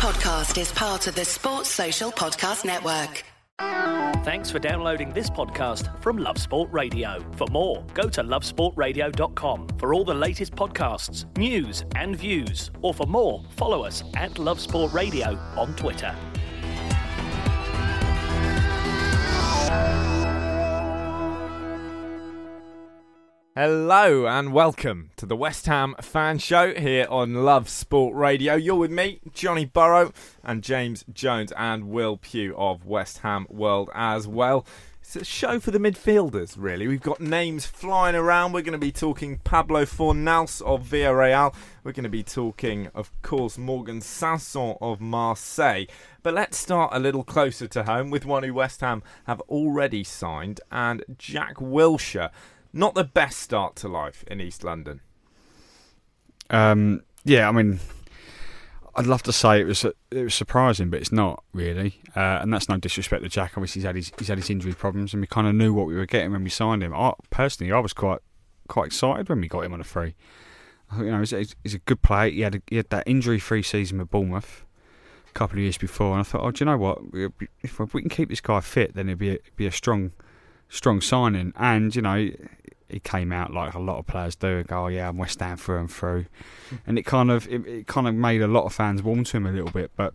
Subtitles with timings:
[0.00, 3.22] podcast is part of the Sports Social Podcast Network.
[4.24, 7.22] Thanks for downloading this podcast from Love Sport Radio.
[7.36, 12.70] For more, go to lovesportradio.com for all the latest podcasts, news, and views.
[12.80, 16.16] Or for more, follow us at Love Sport Radio on Twitter.
[23.56, 28.54] Hello and welcome to the West Ham Fan Show here on Love Sport Radio.
[28.54, 30.12] You're with me, Johnny Burrow,
[30.44, 34.64] and James Jones and Will Pugh of West Ham World as well.
[35.00, 36.86] It's a show for the midfielders, really.
[36.86, 38.52] We've got names flying around.
[38.52, 41.52] We're going to be talking Pablo Fornals of Villarreal.
[41.82, 45.86] We're going to be talking, of course, Morgan Sanson of Marseille.
[46.22, 50.04] But let's start a little closer to home with one who West Ham have already
[50.04, 52.30] signed, and Jack Wilshere
[52.72, 55.00] not the best start to life in East London.
[56.50, 57.80] Um, yeah, I mean,
[58.94, 62.00] I'd love to say it was it was surprising, but it's not really.
[62.16, 63.52] Uh, and that's no disrespect to Jack.
[63.56, 65.86] Obviously, he's had his he's had his injury problems, and we kind of knew what
[65.86, 66.94] we were getting when we signed him.
[66.94, 68.20] I, personally, I was quite
[68.68, 70.14] quite excited when we got him on a free.
[70.96, 72.30] You know, he's, he's a good player.
[72.30, 74.64] He had a, he had that injury-free season with Bournemouth
[75.28, 76.98] a couple of years before, and I thought, oh, do you know what?
[77.62, 80.12] If we can keep this guy fit, then it'd be a, be a strong
[80.68, 81.52] strong signing.
[81.56, 82.30] And you know,
[82.90, 85.40] he came out like a lot of players do and go, oh, yeah, I'm West
[85.40, 86.26] Ham through and through.
[86.86, 89.36] And it kind of it, it, kind of made a lot of fans warm to
[89.36, 89.90] him a little bit.
[89.96, 90.14] But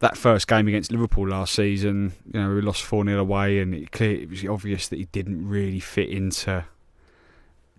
[0.00, 3.74] that first game against Liverpool last season, you know, we lost 4 0 away, and
[3.74, 6.64] it, clear, it was obvious that he didn't really fit into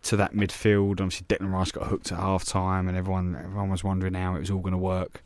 [0.03, 1.01] to that midfield.
[1.01, 4.39] Obviously, Declan Rice got hooked at half time, and everyone everyone was wondering how it
[4.39, 5.23] was all going to work.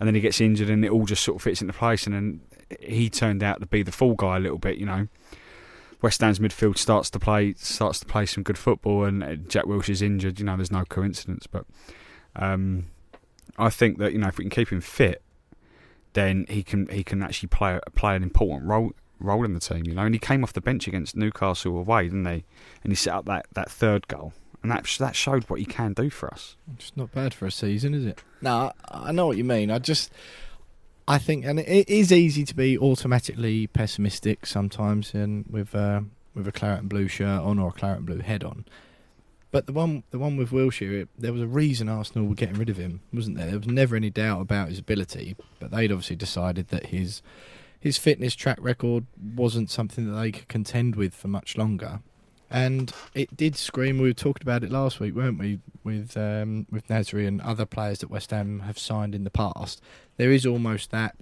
[0.00, 2.06] And then he gets injured, and it all just sort of fits into place.
[2.06, 2.40] And then
[2.80, 5.08] he turned out to be the fall guy a little bit, you know.
[6.02, 9.64] West Ham's midfield starts to play starts to play some good football, and uh, Jack
[9.64, 10.38] Wilshere's injured.
[10.40, 11.64] You know, there's no coincidence, but
[12.36, 12.86] um,
[13.56, 15.22] I think that you know if we can keep him fit,
[16.12, 19.84] then he can he can actually play play an important role role in the team.
[19.86, 22.44] You know, and he came off the bench against Newcastle away, didn't he?
[22.82, 25.92] And he set up that, that third goal, and that that showed what he can
[25.92, 26.56] do for us.
[26.74, 28.22] It's not bad for a season, is it?
[28.40, 29.70] No, I know what you mean.
[29.70, 30.10] I just
[31.08, 36.02] I think, and it is easy to be automatically pessimistic sometimes, and with uh,
[36.34, 38.64] with a claret and blue shirt on or a claret and blue head on.
[39.50, 42.54] But the one, the one with Wilshere, it, there was a reason Arsenal were getting
[42.54, 43.48] rid of him, wasn't there?
[43.48, 47.20] There was never any doubt about his ability, but they'd obviously decided that his
[47.78, 52.00] his fitness track record wasn't something that they could contend with for much longer.
[52.48, 53.98] And it did scream.
[53.98, 55.58] We talked about it last week, weren't we?
[55.84, 59.82] With um, with Nasri and other players that West Ham have signed in the past.
[60.22, 61.16] There is almost that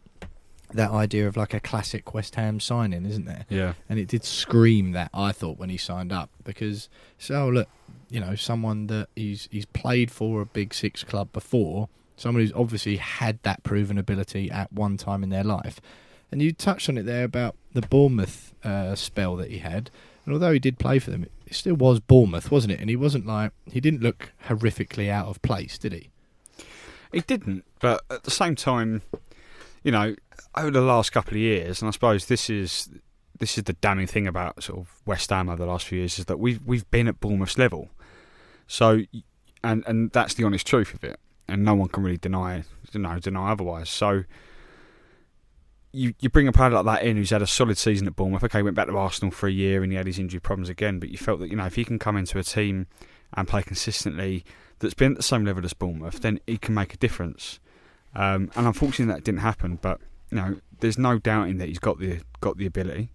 [0.75, 3.47] that idea of like a classic West Ham signing, isn't there?
[3.49, 3.72] Yeah.
[3.88, 7.66] And it did scream that I thought when he signed up because so look,
[8.10, 12.53] you know, someone that he's he's played for a big six club before, someone who's
[12.53, 15.81] obviously had that proven ability at one time in their life.
[16.31, 19.91] And you touched on it there about the Bournemouth uh, spell that he had.
[20.27, 22.81] And although he did play for them, it still was Bournemouth, wasn't it?
[22.81, 26.10] And he wasn't like he didn't look horrifically out of place, did he?
[27.12, 29.03] He didn't, but at the same time,
[29.82, 30.15] you know,
[30.56, 32.88] over the last couple of years, and I suppose this is
[33.38, 36.19] this is the damning thing about sort of West Ham over the last few years
[36.19, 37.88] is that we've we've been at Bournemouth's level.
[38.66, 39.03] So,
[39.65, 43.00] and and that's the honest truth of it, and no one can really deny you
[43.00, 43.91] know deny otherwise.
[43.91, 44.25] So
[45.92, 48.44] you, you bring a player like that in who's had a solid season at Bournemouth.
[48.44, 51.00] Okay, went back to Arsenal for a year and he had his injury problems again.
[51.00, 52.87] But you felt that you know if he can come into a team
[53.35, 54.45] and play consistently
[54.79, 57.61] that's been at the same level as Bournemouth, then he can make a difference.
[58.15, 59.79] Um, and unfortunately, that didn't happen.
[59.81, 63.13] But you know, there's no doubting that he's got the got the ability.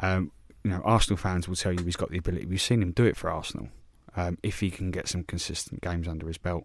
[0.00, 0.32] Um,
[0.64, 2.46] you know, Arsenal fans will tell you he's got the ability.
[2.46, 3.68] We've seen him do it for Arsenal.
[4.16, 6.64] Um, if he can get some consistent games under his belt,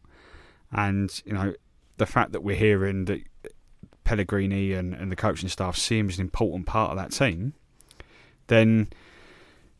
[0.72, 1.54] and you know,
[1.98, 3.22] the fact that we're hearing that
[4.04, 7.54] Pellegrini and, and the coaching staff see him as an important part of that team,
[8.48, 8.98] then th-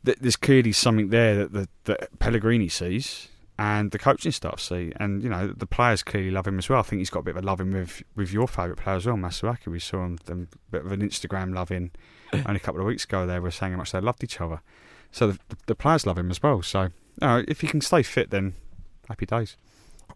[0.04, 3.28] there's clearly something there that, that, that Pellegrini sees
[3.60, 4.92] and the coaching staff see.
[4.96, 6.80] And, you know, the players clearly love him as well.
[6.80, 9.06] I think he's got a bit of a loving with, with your favourite player as
[9.06, 9.68] well, Masuaku.
[9.68, 10.36] We saw him a
[10.72, 11.92] bit of an Instagram loving
[12.34, 13.28] only a couple of weeks ago.
[13.28, 14.62] They were saying how much they loved each other.
[15.12, 16.62] So the, the, the players love him as well.
[16.62, 16.92] So, you
[17.22, 18.54] know, if he can stay fit, then
[19.08, 19.58] happy days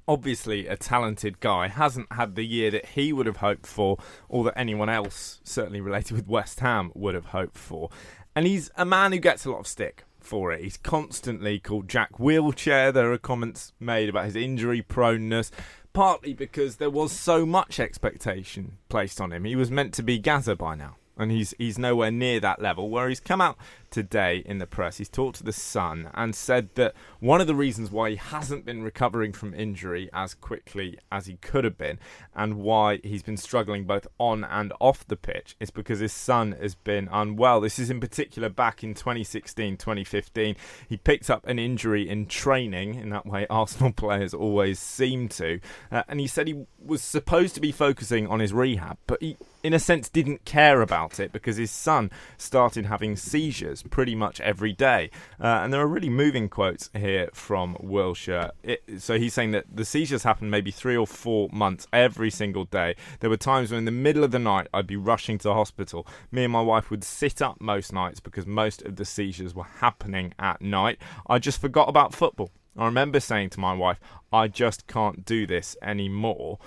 [0.07, 3.97] obviously a talented guy, hasn't had the year that he would have hoped for,
[4.29, 7.89] or that anyone else, certainly related with West Ham, would have hoped for.
[8.35, 10.61] And he's a man who gets a lot of stick for it.
[10.61, 12.91] He's constantly called Jack Wheelchair.
[12.91, 15.51] There are comments made about his injury proneness,
[15.93, 19.45] partly because there was so much expectation placed on him.
[19.45, 20.97] He was meant to be Gazza by now.
[21.17, 22.89] And he's he's nowhere near that level.
[22.89, 23.57] Where he's come out
[23.89, 27.55] today in the press, he's talked to the Sun and said that one of the
[27.55, 31.99] reasons why he hasn't been recovering from injury as quickly as he could have been,
[32.35, 36.55] and why he's been struggling both on and off the pitch, is because his son
[36.61, 37.61] has been unwell.
[37.61, 40.55] This is in particular back in 2016, 2015.
[40.87, 42.95] He picked up an injury in training.
[42.95, 45.59] In that way, Arsenal players always seem to,
[45.91, 49.37] uh, and he said he was supposed to be focusing on his rehab, but he
[49.65, 54.39] in a sense, didn't care about it because his son started having seizures pretty much
[54.41, 55.09] every day.
[55.41, 58.51] Uh, and there are really moving quotes here from Wilshere.
[58.61, 62.65] It, so he's saying that the seizures happened maybe three or four months every single
[62.65, 62.95] day.
[63.21, 66.05] There were times when in the middle of the night I'd be rushing to hospital.
[66.31, 69.63] Me and my wife would sit up most nights because most of the seizures were
[69.63, 70.99] happening at night.
[71.25, 72.51] I just forgot about football.
[72.77, 73.99] I remember saying to my wife,
[74.31, 76.59] I just can't do this anymore.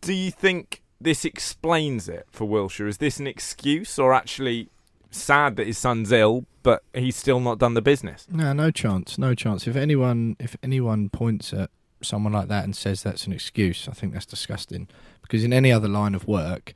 [0.00, 2.88] Do you think this explains it for Wilshere.
[2.88, 4.68] Is this an excuse or actually
[5.10, 8.26] sad that his son's ill, but he's still not done the business?
[8.30, 9.66] No, no chance, no chance.
[9.66, 11.70] If anyone, if anyone points at
[12.02, 14.88] someone like that and says that's an excuse, I think that's disgusting.
[15.22, 16.74] Because in any other line of work,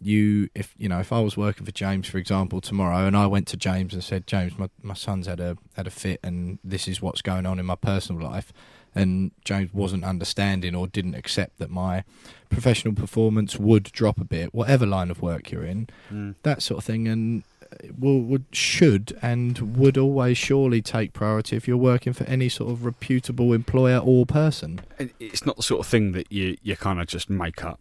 [0.00, 3.26] you, if you know, if I was working for James, for example, tomorrow, and I
[3.26, 6.58] went to James and said, James, my my son's had a had a fit, and
[6.64, 8.52] this is what's going on in my personal life
[8.94, 12.04] and James wasn't understanding or didn't accept that my
[12.48, 16.34] professional performance would drop a bit, whatever line of work you're in, mm.
[16.42, 21.56] that sort of thing, and uh, will would should and would always surely take priority
[21.56, 24.80] if you're working for any sort of reputable employer or person.
[25.18, 27.80] It's not the sort of thing that you you kind of just make up.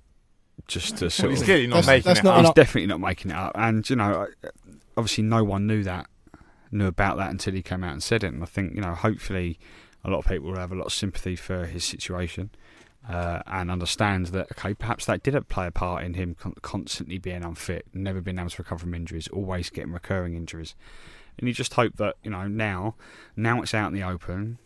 [0.68, 2.46] Just to sort well, he's of, clearly not that's, making that's it not up.
[2.46, 4.28] He's definitely not making it up, and you know,
[4.98, 6.08] obviously, no one knew that
[6.72, 8.28] knew about that until he came out and said it.
[8.28, 9.58] And I think you know, hopefully,
[10.04, 12.50] a lot of people will have a lot of sympathy for his situation
[13.08, 17.44] uh, and understand that okay, perhaps that did play a part in him constantly being
[17.44, 20.76] unfit, never being able to recover from injuries, always getting recurring injuries.
[21.38, 22.96] And you just hope that you know now,
[23.36, 24.58] now it's out in the open,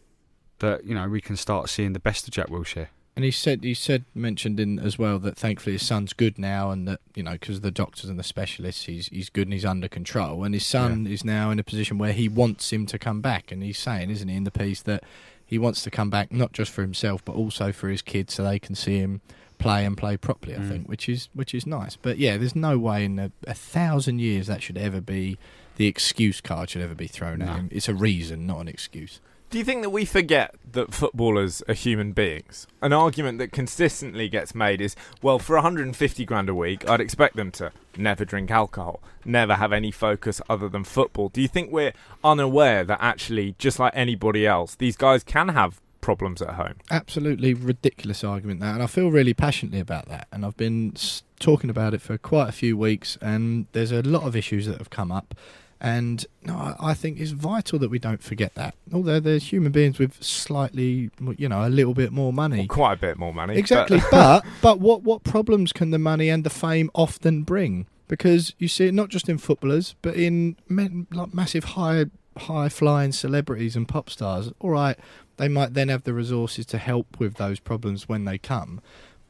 [0.59, 2.87] that you know we can start seeing the best of Jack Wilshere.
[3.15, 6.71] And he said he said mentioned in as well that thankfully his son's good now,
[6.71, 9.53] and that you know because of the doctors and the specialists, he's he's good and
[9.53, 10.43] he's under control.
[10.43, 11.13] And his son yeah.
[11.13, 14.09] is now in a position where he wants him to come back, and he's saying,
[14.09, 15.03] isn't he, in the piece that
[15.45, 18.43] he wants to come back not just for himself but also for his kids, so
[18.43, 19.21] they can see him
[19.59, 20.55] play and play properly.
[20.55, 20.69] I mm.
[20.69, 21.95] think, which is which is nice.
[21.95, 25.37] But yeah, there's no way in a, a, thousand years that should ever be
[25.77, 27.45] the excuse card should ever be thrown no.
[27.45, 27.69] at him.
[27.71, 29.21] It's a reason, not an excuse.
[29.53, 32.65] Do you think that we forget that footballers are human beings?
[32.81, 37.35] An argument that consistently gets made is, well, for 150 grand a week, I'd expect
[37.35, 41.29] them to never drink alcohol, never have any focus other than football.
[41.29, 45.79] Do you think we're unaware that actually, just like anybody else, these guys can have
[46.01, 46.77] problems at home?
[46.89, 50.27] Absolutely ridiculous argument that, and I feel really passionately about that.
[50.31, 50.95] And I've been
[51.39, 54.79] talking about it for quite a few weeks, and there's a lot of issues that
[54.79, 55.35] have come up
[55.83, 58.73] and no, I think it's vital that we don't forget that.
[58.93, 62.93] Although there's human beings with slightly, you know, a little bit more money, well, quite
[62.93, 63.99] a bit more money, exactly.
[64.09, 67.85] But but, but what what problems can the money and the fame often bring?
[68.07, 72.05] Because you see it not just in footballers, but in men, like massive high
[72.37, 74.53] high flying celebrities and pop stars.
[74.61, 74.97] All right,
[75.35, 78.79] they might then have the resources to help with those problems when they come,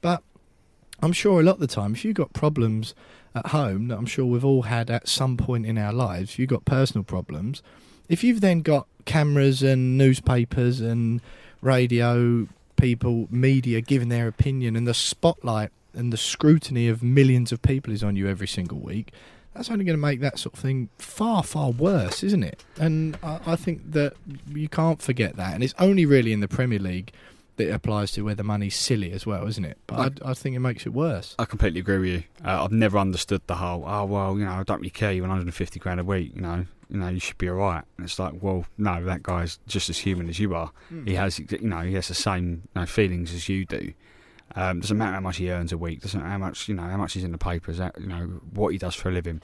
[0.02, 0.22] but
[1.02, 2.94] I'm sure a lot of the time, if you've got problems
[3.36, 6.50] at home that I'm sure we've all had at some point in our lives, you've
[6.50, 7.62] got personal problems.
[8.10, 11.22] If you've then got cameras and newspapers and
[11.62, 17.62] radio people, media giving their opinion, and the spotlight and the scrutiny of millions of
[17.62, 19.14] people is on you every single week,
[19.54, 22.64] that's only going to make that sort of thing far, far worse, isn't it?
[22.80, 24.14] And I, I think that
[24.54, 25.54] you can't forget that.
[25.54, 27.12] And it's only really in the Premier League
[27.58, 29.78] that it applies to where the money's silly as well, isn't it?
[29.88, 31.36] But I, I, think it makes it worse.
[31.38, 32.24] I completely agree with you.
[32.44, 35.12] Uh, I've never understood the whole, oh well, you know, I don't really care.
[35.12, 37.84] You're 150 grand a week, you know, you know, you should be all right.
[37.98, 40.72] And it's like, well, no, that guy's just as human as you are.
[40.92, 41.08] Mm.
[41.08, 43.94] He has, you know, he has the same you know, feelings as you do.
[44.56, 46.02] Um, doesn't matter how much he earns a week.
[46.02, 47.80] Doesn't matter how much you know how much he's in the papers.
[47.80, 49.42] You know what he does for a living.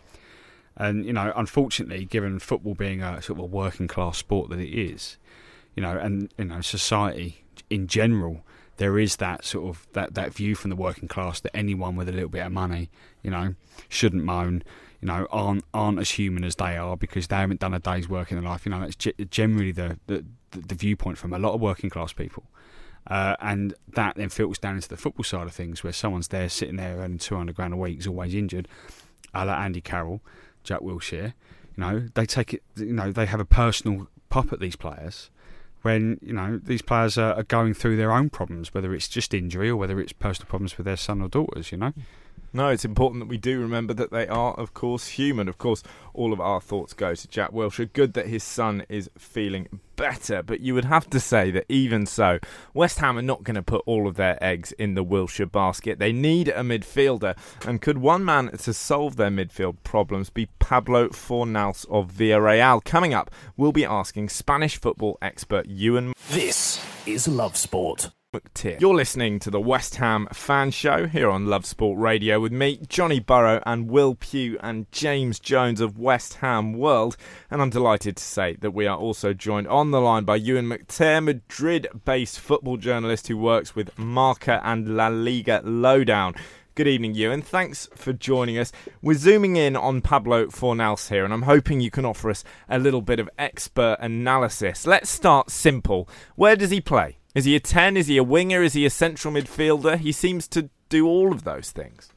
[0.78, 4.60] And you know, unfortunately, given football being a sort of a working class sport that
[4.60, 5.18] it is,
[5.75, 8.45] you know, and you know, society in general,
[8.77, 12.07] there is that sort of that, that view from the working class that anyone with
[12.09, 12.89] a little bit of money,
[13.21, 13.55] you know,
[13.89, 14.63] shouldn't moan,
[15.01, 18.09] you know, aren't aren't as human as they are because they haven't done a day's
[18.09, 18.65] work in their life.
[18.65, 18.95] You know, that's
[19.29, 22.43] generally the, the the viewpoint from a lot of working class people.
[23.07, 26.49] Uh, and that then filters down into the football side of things, where someone's there
[26.49, 28.67] sitting there earning 200 grand a week, is always injured,
[29.33, 30.21] a la Andy Carroll,
[30.63, 31.33] Jack Wilshere.
[31.75, 32.63] You know, they take it.
[32.75, 35.29] You know, they have a personal pop at these players,
[35.81, 39.33] when you know these players are, are, going through their own problems, whether it's just
[39.33, 41.71] injury or whether it's personal problems with their son or daughters.
[41.71, 41.91] You know.
[41.91, 42.03] Mm.
[42.51, 45.48] No, it's important that we do remember that they are, of course, human.
[45.48, 47.94] Of course, all of our thoughts go to Jack Wilshere.
[47.94, 52.08] Good that his son is feeling better, but you would have to say that even
[52.08, 52.39] so,
[52.74, 56.00] West Ham are not going to put all of their eggs in the Wilshere basket.
[56.00, 57.38] They need a midfielder,
[57.68, 62.84] and could one man to solve their midfield problems be Pablo Fornals of Villarreal?
[62.84, 66.13] Coming up, we'll be asking Spanish football expert Euan.
[66.29, 68.10] This is Love Sport.
[68.31, 68.79] McTear.
[68.79, 72.79] You're listening to the West Ham Fan Show here on Love Sport Radio with me,
[72.88, 77.17] Johnny Burrow, and Will Pugh and James Jones of West Ham World.
[77.50, 80.71] And I'm delighted to say that we are also joined on the line by Euan
[80.71, 86.36] McTear, Madrid based football journalist who works with Marca and La Liga Lowdown.
[86.75, 87.43] Good evening, Euan.
[87.43, 88.71] Thanks for joining us.
[89.01, 92.77] We're zooming in on Pablo Fornals here, and I'm hoping you can offer us a
[92.77, 94.86] little bit of expert analysis.
[94.86, 96.07] Let's start simple.
[96.36, 97.18] Where does he play?
[97.36, 97.98] Is he a 10?
[97.98, 98.63] Is he a winger?
[98.63, 99.98] Is he a central midfielder?
[99.98, 102.09] He seems to do all of those things.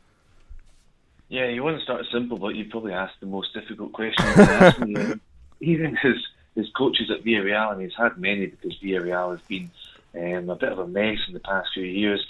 [1.29, 5.21] Yeah, you to start simple, but you probably asked the most difficult question.
[5.61, 6.17] Even his
[6.55, 9.71] his coaches at Villarreal, and he's had many because Villarreal has been
[10.15, 12.23] um, a bit of a mess in the past few years.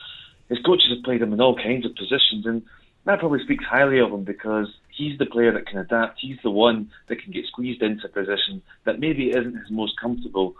[0.48, 2.62] His coaches have played him in all kinds of positions, and
[3.04, 6.20] that probably speaks highly of him because he's the player that can adapt.
[6.20, 9.98] He's the one that can get squeezed into a position that maybe isn't his most
[10.00, 10.54] comfortable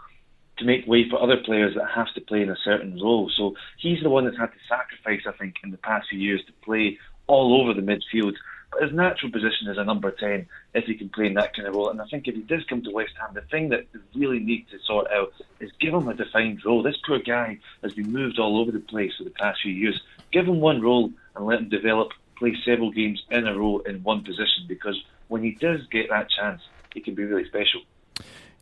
[0.57, 3.31] to make way for other players that have to play in a certain role.
[3.35, 6.43] So he's the one that's had to sacrifice, I think, in the past few years
[6.45, 8.35] to play all over the midfield.
[8.71, 11.67] But his natural position is a number 10 if he can play in that kind
[11.67, 11.89] of role.
[11.89, 14.39] And I think if he does come to West Ham, the thing that they really
[14.39, 16.83] need to sort out is give him a defined role.
[16.83, 20.01] This poor guy has been moved all over the place for the past few years.
[20.31, 24.03] Give him one role and let him develop, play several games in a row in
[24.03, 26.61] one position because when he does get that chance,
[26.93, 27.81] he can be really special.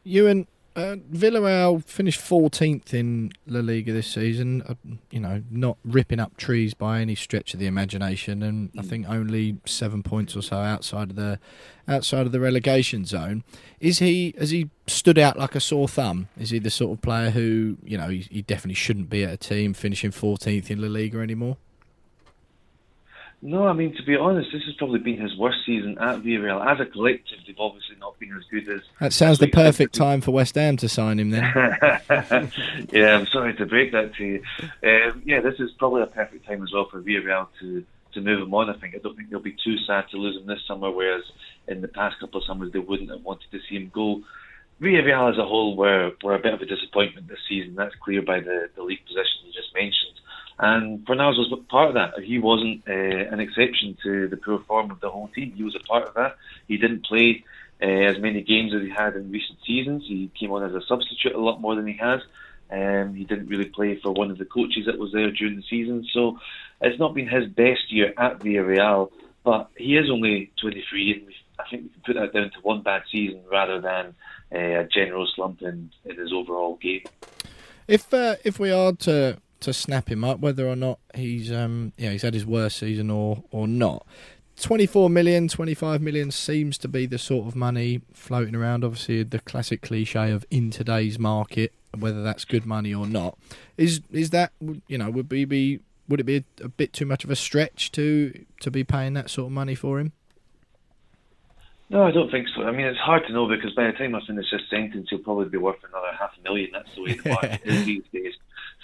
[0.05, 4.61] Euan, uh, Villarreal finished 14th in La Liga this season.
[4.61, 4.75] Uh,
[5.09, 9.09] you know, not ripping up trees by any stretch of the imagination, and I think
[9.09, 11.39] only seven points or so outside of the
[11.87, 13.43] outside of the relegation zone.
[13.79, 14.33] Is he?
[14.37, 16.29] Has he stood out like a sore thumb?
[16.39, 19.33] Is he the sort of player who you know he, he definitely shouldn't be at
[19.33, 21.57] a team finishing 14th in La Liga anymore?
[23.43, 26.63] No, I mean to be honest, this has probably been his worst season at Villarreal.
[26.63, 28.81] As a collective, they've obviously not been as good as.
[28.99, 31.31] That sounds the perfect time for West Ham to sign him.
[31.31, 31.43] Then.
[32.91, 34.43] yeah, I'm sorry to break that to you.
[34.83, 37.83] Um, yeah, this is probably a perfect time as well for Villarreal to
[38.13, 38.69] to move him on.
[38.69, 41.23] I think I don't think they'll be too sad to lose him this summer, whereas
[41.67, 44.21] in the past couple of summers they wouldn't have wanted to see him go.
[44.79, 47.73] Villarreal as a whole were were a bit of a disappointment this season.
[47.73, 50.20] That's clear by the the league position you just mentioned.
[50.61, 52.23] And Fornals was part of that.
[52.23, 52.91] He wasn't uh,
[53.33, 55.53] an exception to the poor form of the whole team.
[55.57, 56.35] He was a part of that.
[56.67, 57.43] He didn't play
[57.81, 60.03] uh, as many games as he had in recent seasons.
[60.07, 62.21] He came on as a substitute a lot more than he has.
[62.69, 65.63] Um, he didn't really play for one of the coaches that was there during the
[65.67, 66.07] season.
[66.13, 66.37] So
[66.79, 69.11] it's not been his best year at Villarreal,
[69.43, 72.83] but he is only 23, and I think we can put that down to one
[72.83, 74.13] bad season rather than
[74.53, 77.03] uh, a general slump in, in his overall game.
[77.87, 81.93] If uh, if we are to to snap him up, whether or not he's um
[81.97, 84.05] yeah he's had his worst season or or not.
[84.59, 88.83] 24 million, 25 million seems to be the sort of money floating around.
[88.83, 93.37] Obviously, the classic cliche of in today's market, whether that's good money or not,
[93.77, 94.51] is is that
[94.87, 97.35] you know would be, be would it be a, a bit too much of a
[97.35, 100.11] stretch to to be paying that sort of money for him?
[101.89, 102.63] No, I don't think so.
[102.63, 105.19] I mean, it's hard to know because by the time I finish this sentence, he'll
[105.19, 106.69] probably be worth another half a million.
[106.71, 108.33] That's the way the market is these days.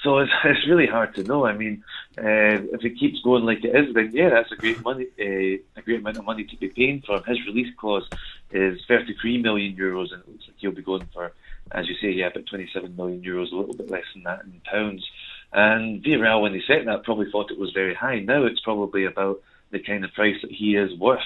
[0.04, 1.46] So it's, it's really hard to know.
[1.46, 1.84] I mean,
[2.18, 5.80] uh, if it keeps going like it is, then yeah, that's a great money, uh,
[5.80, 7.22] a great amount of money to be paying for.
[7.24, 8.08] His release clause
[8.52, 11.34] is 33 million euros, and it looks like he'll be going for,
[11.72, 14.62] as you say, yeah, about 27 million euros, a little bit less than that in
[14.66, 15.06] pounds.
[15.54, 18.20] And Villarreal, when they set that, probably thought it was very high.
[18.20, 21.20] Now it's probably about the kind of price that he is worth.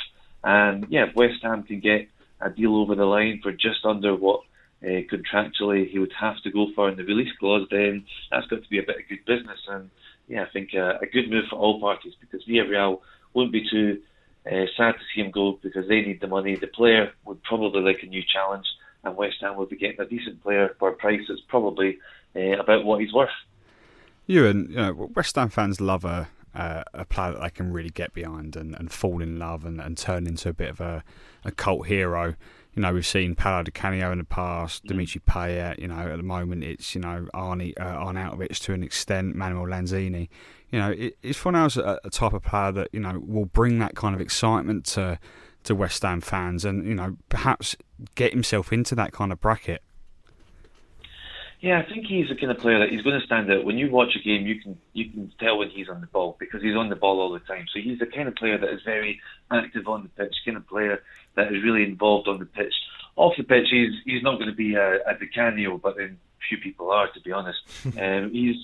[0.44, 2.08] And yeah, if West Ham can get
[2.40, 4.42] a deal over the line for just under what
[4.84, 8.64] uh, contractually he would have to go for in the release clause, then that's got
[8.64, 9.60] to be a bit of good business.
[9.68, 9.90] And
[10.28, 13.00] yeah, I think uh, a good move for all parties because Villarreal
[13.34, 14.02] wouldn't be too
[14.46, 16.56] uh, sad to see him go because they need the money.
[16.56, 18.66] The player would probably like a new challenge,
[19.04, 22.00] and West Ham would be getting a decent player for a price that's probably
[22.36, 23.30] uh, about what he's worth.
[24.28, 27.90] Euan, you know, West Ham fans love a uh, a player that they can really
[27.90, 31.04] get behind and, and fall in love and, and turn into a bit of a,
[31.46, 32.36] a cult hero
[32.74, 34.86] you know, we've seen Paolo Di Canio in the past.
[34.86, 38.84] Dimitri Payet, you know, at the moment it's, you know, Arnie, uh, Arnautovic to an
[38.84, 40.30] extent, Manuel Lanzini.
[40.70, 43.80] You know, it, it's Fornals a, a type of player that, you know, will bring
[43.80, 45.20] that kind of excitement to
[45.63, 47.75] to West Ham fans and, you know, perhaps
[48.16, 49.84] get himself into that kind of bracket.
[51.60, 53.63] Yeah, I think he's the kind of player that he's going to stand out.
[53.63, 56.36] When you watch a game, you can you can tell when he's on the ball
[56.40, 57.66] because he's on the ball all the time.
[57.72, 60.68] So he's the kind of player that is very active on the pitch, kind of
[60.68, 61.04] player
[61.36, 62.74] that is really involved on the pitch.
[63.16, 66.18] Off the pitch, he's he's not going to be a, a Di Canio, but then
[66.48, 67.60] few people are, to be honest.
[67.86, 68.56] um, he's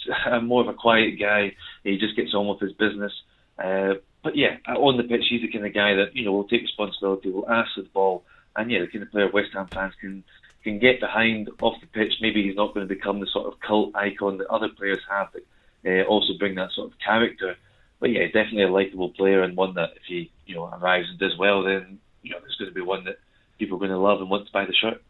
[0.41, 1.55] more of a quiet guy.
[1.83, 3.13] He just gets on with his business.
[3.57, 6.47] Uh, but yeah, on the pitch, he's the kind of guy that you know will
[6.47, 8.23] take responsibility, will ask for the ball,
[8.55, 10.23] and yeah, the kind of player West Ham fans can
[10.63, 12.13] can get behind off the pitch.
[12.21, 15.29] Maybe he's not going to become the sort of cult icon that other players have
[15.33, 17.55] that uh, also bring that sort of character.
[17.99, 21.19] But yeah, definitely a likable player and one that if he you know arrives and
[21.19, 23.17] does well, then you know there's going to be one that
[23.57, 25.01] people are going to love and want to buy the shirt.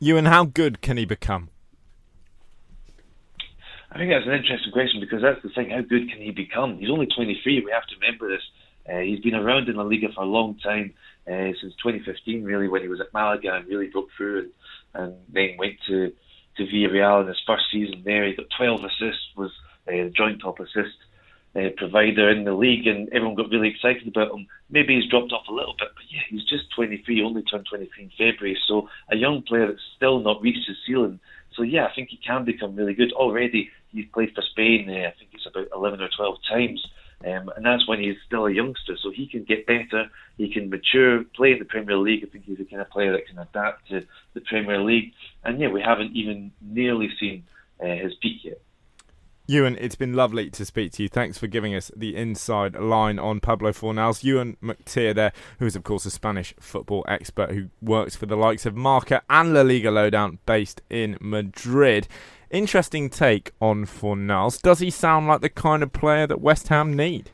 [0.00, 1.48] Euan, how good can he become?
[3.90, 5.70] I think that's an interesting question because that's the thing.
[5.70, 6.78] How good can he become?
[6.78, 7.62] He's only 23.
[7.64, 8.42] We have to remember this.
[8.88, 10.92] Uh, he's been around in La Liga for a long time,
[11.26, 14.50] uh, since 2015, really, when he was at Malaga and really broke through and,
[14.94, 16.12] and then went to,
[16.56, 18.26] to Villarreal in his first season there.
[18.26, 19.50] He got 12 assists, was
[19.88, 20.98] uh, joint top assist
[21.56, 24.46] uh, provider in the league, and everyone got really excited about him.
[24.68, 28.04] Maybe he's dropped off a little bit, but yeah, he's just 23, only turned 23
[28.04, 31.18] in February, so a young player that's still not reached his ceiling.
[31.54, 33.12] So yeah, I think he can become really good.
[33.12, 34.88] Already, he's played for Spain.
[34.90, 36.86] Uh, I think it's about 11 or 12 times.
[37.24, 40.04] Um, and that's when he's still a youngster, so he can get better,
[40.36, 42.22] he can mature, play in the Premier League.
[42.22, 45.12] I think he's the kind of player that can adapt to the Premier League.
[45.42, 47.44] And yeah, we haven't even nearly seen
[47.80, 48.60] uh, his peak yet.
[49.48, 51.08] Euan, it's been lovely to speak to you.
[51.08, 54.24] Thanks for giving us the inside line on Pablo Fornals.
[54.24, 58.34] Euan McTear there, who is, of course, a Spanish football expert who works for the
[58.34, 62.08] likes of Marca and La Liga Lowdown based in Madrid.
[62.50, 64.60] Interesting take on Fornals.
[64.60, 67.30] Does he sound like the kind of player that West Ham need?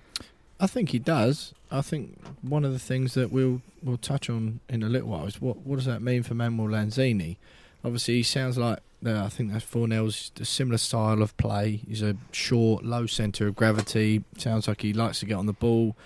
[0.60, 1.54] I think he does.
[1.70, 5.26] I think one of the things that we'll we'll touch on in a little while
[5.26, 7.36] is what what does that mean for Manuel Lanzini?
[7.84, 11.80] Obviously, he sounds like uh, I think that's Fornals a similar style of play.
[11.86, 14.24] He's a short, low centre of gravity.
[14.36, 15.96] Sounds like he likes to get on the ball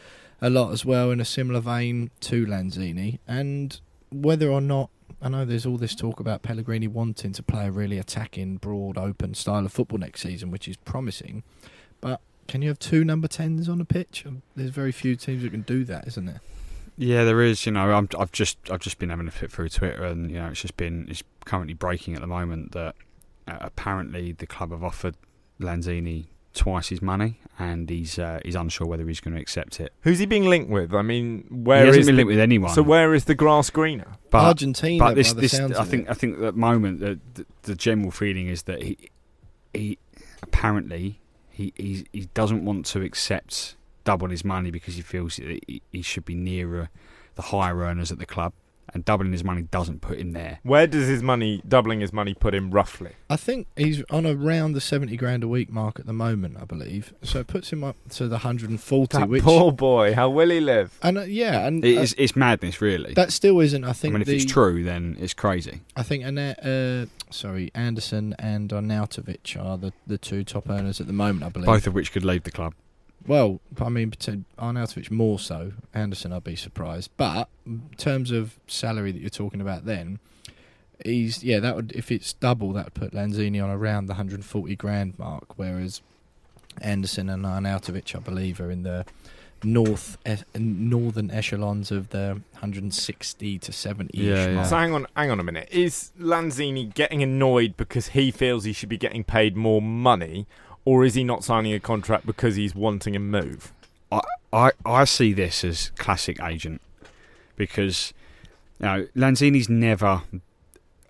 [0.41, 3.19] a lot as well, in a similar vein to Lanzini.
[3.27, 3.79] And
[4.11, 4.91] whether or not
[5.21, 8.99] I know there's all this talk about Pellegrini wanting to play a really attacking, broad,
[8.99, 11.43] open style of football next season, which is promising.
[12.01, 14.25] But can you have two number tens on a pitch?
[14.55, 16.41] There's very few teams that can do that, isn't there?
[16.97, 17.67] Yeah, there is.
[17.67, 20.39] You know, i have just I've just been having a fit through Twitter, and you
[20.39, 22.95] know, it's just been it's currently breaking at the moment that
[23.47, 25.17] uh, apparently the club have offered
[25.61, 29.93] Lanzini twice his money, and he's uh, he's unsure whether he's going to accept it.
[30.01, 30.95] Who's he being linked with?
[30.95, 32.75] I mean, where he hasn't is been the, linked with anyone.
[32.75, 34.17] So where is the grass greener?
[34.31, 35.05] But, Argentina.
[35.05, 36.11] But this, by the this sounds I think it.
[36.11, 38.97] I think at the moment the, the the general feeling is that he
[39.73, 39.99] he
[40.43, 41.21] apparently
[41.51, 45.83] he he, he doesn't want to accept double his money because he feels that he,
[45.93, 46.89] he should be nearer
[47.35, 48.55] the higher earners at the club
[48.95, 50.61] and doubling his money doesn't put him there.
[50.63, 53.13] Where does his money, doubling his money, put him roughly?
[53.29, 56.57] I think he's on around the seventy grand a week mark at the moment.
[56.61, 57.41] I believe so.
[57.41, 59.19] It puts him up to the hundred and forty.
[59.19, 60.97] That Which poor boy, how will he live?
[61.03, 63.13] and uh, yeah, and It uh, is, it's madness, really.
[63.15, 63.85] that still isn't.
[63.85, 63.97] I think.
[63.97, 65.81] I think mean, if the, it's true, then it's crazy.
[65.97, 71.07] I think Ana- uh, sorry, Anderson and Arnautovic are the, the two top earners at
[71.07, 71.45] the moment.
[71.45, 72.75] I believe Both of which could leave the club.
[73.27, 75.73] Well, I mean, to Arnautovic more so.
[75.95, 77.11] Anderson, I'd be surprised.
[77.17, 80.19] But in terms of salary that you're talking about, then
[81.05, 84.77] he's yeah, that would if it's double, that would put Lanzini on around the 140
[84.77, 86.03] grand mark, whereas
[86.81, 89.05] Anderson and Arnautovic, I believe, are in the
[89.63, 94.63] north e- northern echelons of the 160 to 70 Yeah, yeah.
[94.65, 95.69] So hang on, hang on a minute.
[95.71, 100.47] Is Lanzini getting annoyed because he feels he should be getting paid more money,
[100.87, 103.75] or is he not signing a contract because he's wanting a move?
[104.11, 104.21] I,
[104.53, 106.81] I, I see this as classic agent
[107.57, 108.15] because
[108.79, 110.23] you know, Lanzini's never,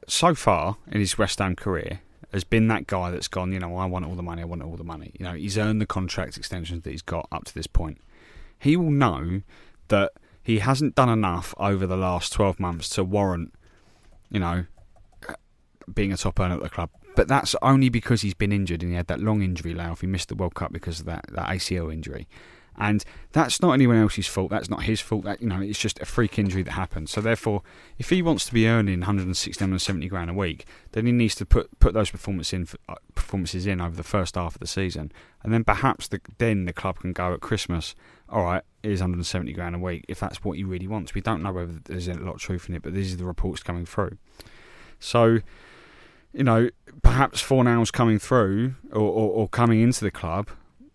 [0.09, 2.01] so far in his West Ham career,
[2.33, 4.63] has been that guy that's gone, you know, I want all the money, I want
[4.63, 5.13] all the money.
[5.19, 8.01] You know, he's earned the contract extensions that he's got up to this point.
[8.59, 9.43] He will know
[9.89, 10.13] that
[10.43, 13.53] he hasn't done enough over the last 12 months to warrant,
[14.31, 14.65] you know,
[15.93, 16.91] being a top earner at the club.
[17.17, 20.03] But that's only because he's been injured and he had that long injury layoff.
[20.03, 22.29] He missed the World Cup because of that, that ACL injury.
[22.79, 23.03] And
[23.33, 24.51] that's not anyone else's fault.
[24.51, 25.25] That's not his fault.
[25.25, 27.09] That you know, it's just a freak injury that happened.
[27.09, 27.63] So therefore,
[27.97, 31.47] if he wants to be earning 160, 170 grand a week, then he needs to
[31.47, 35.11] put put those performances in uh, performances in over the first half of the season,
[35.43, 37.95] and then perhaps the, then the club can go at Christmas.
[38.29, 41.15] All right, here's 170 grand a week if that's what he really wants.
[41.15, 43.25] We don't know whether there's a lot of truth in it, but these are the
[43.25, 44.19] reports coming through.
[44.99, 45.41] So,
[46.37, 46.71] you know,
[47.03, 50.49] perhaps Fornals coming through or, or, or coming into the club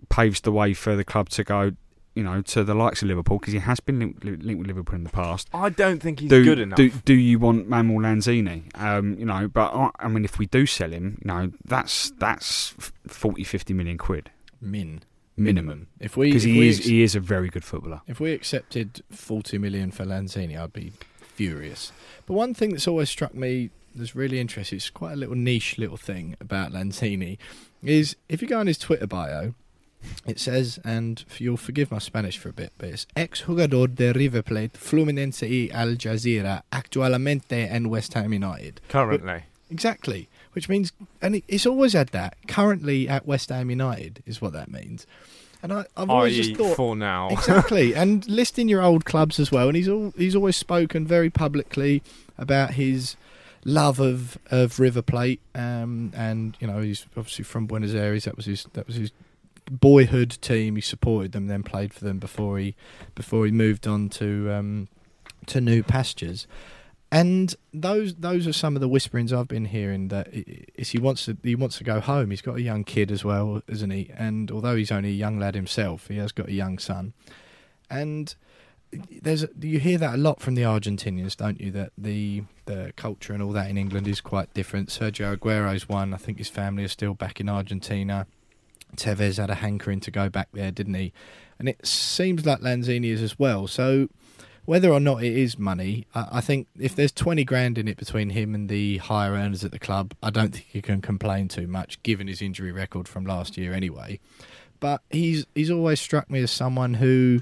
[0.09, 1.71] paves the way for the club to go.
[2.13, 4.95] you know, to the likes of Liverpool because he has been linked, linked with Liverpool
[4.95, 5.47] in the past.
[5.53, 6.75] I don't think he's do, good enough.
[6.75, 8.63] Do, do you want Manuel Lanzini?
[8.79, 12.11] Um, you know, but I, I mean, if we do sell him, you know, that's
[12.19, 12.75] that's
[13.07, 15.01] 40, 50 million quid Min
[15.37, 15.87] minimum.
[15.99, 18.01] If we because he we is ex- he is a very good footballer.
[18.07, 21.93] If we accepted 40 million for Lanzini, I'd be furious.
[22.25, 25.77] But one thing that's always struck me that's really interesting, it's quite a little niche
[25.77, 27.37] little thing about Lanzini,
[27.83, 29.53] is if you go on his Twitter bio,
[30.25, 34.11] it says, and you'll forgive my Spanish for a bit, but it's ex jugador de
[34.13, 38.81] River Plate, Fluminense y Al Jazira, actualmente en West Ham United.
[38.89, 40.27] Currently, Exactly.
[40.53, 42.35] Which means, and it- it's always had that.
[42.47, 45.07] Currently at West Ham United is what that means.
[45.63, 47.29] And I, I've always just thought for now.
[47.29, 49.67] exactly, and listing your old clubs as well.
[49.67, 52.01] And he's all he's always spoken very publicly
[52.37, 53.15] about his
[53.65, 58.25] love of of River Plate, um, and you know he's obviously from Buenos Aires.
[58.25, 59.11] That was his that was his
[59.69, 60.75] boyhood team.
[60.75, 62.75] He supported them, then played for them before he
[63.15, 64.87] before he moved on to um,
[65.47, 66.47] to new pastures.
[67.13, 71.37] And those those are some of the whisperings I've been hearing that he wants to
[71.43, 72.29] he wants to go home.
[72.29, 74.11] He's got a young kid as well, isn't he?
[74.15, 77.13] And although he's only a young lad himself, he has got a young son.
[77.89, 78.33] And
[79.21, 81.71] there's you hear that a lot from the Argentinians, don't you?
[81.71, 84.89] That the the culture and all that in England is quite different.
[84.89, 86.13] Sergio Aguero's one.
[86.13, 88.27] I think his family are still back in Argentina.
[88.95, 91.13] Tevez had a hankering to go back there, didn't he?
[91.59, 93.67] And it seems like Lanzini is as well.
[93.67, 94.09] So
[94.65, 98.31] whether or not it is money, I, think if there's 20 grand in it between
[98.31, 101.67] him and the higher earners at the club, I don't think you can complain too
[101.67, 104.19] much, given his injury record from last year anyway.
[104.79, 107.41] But he's he's always struck me as someone who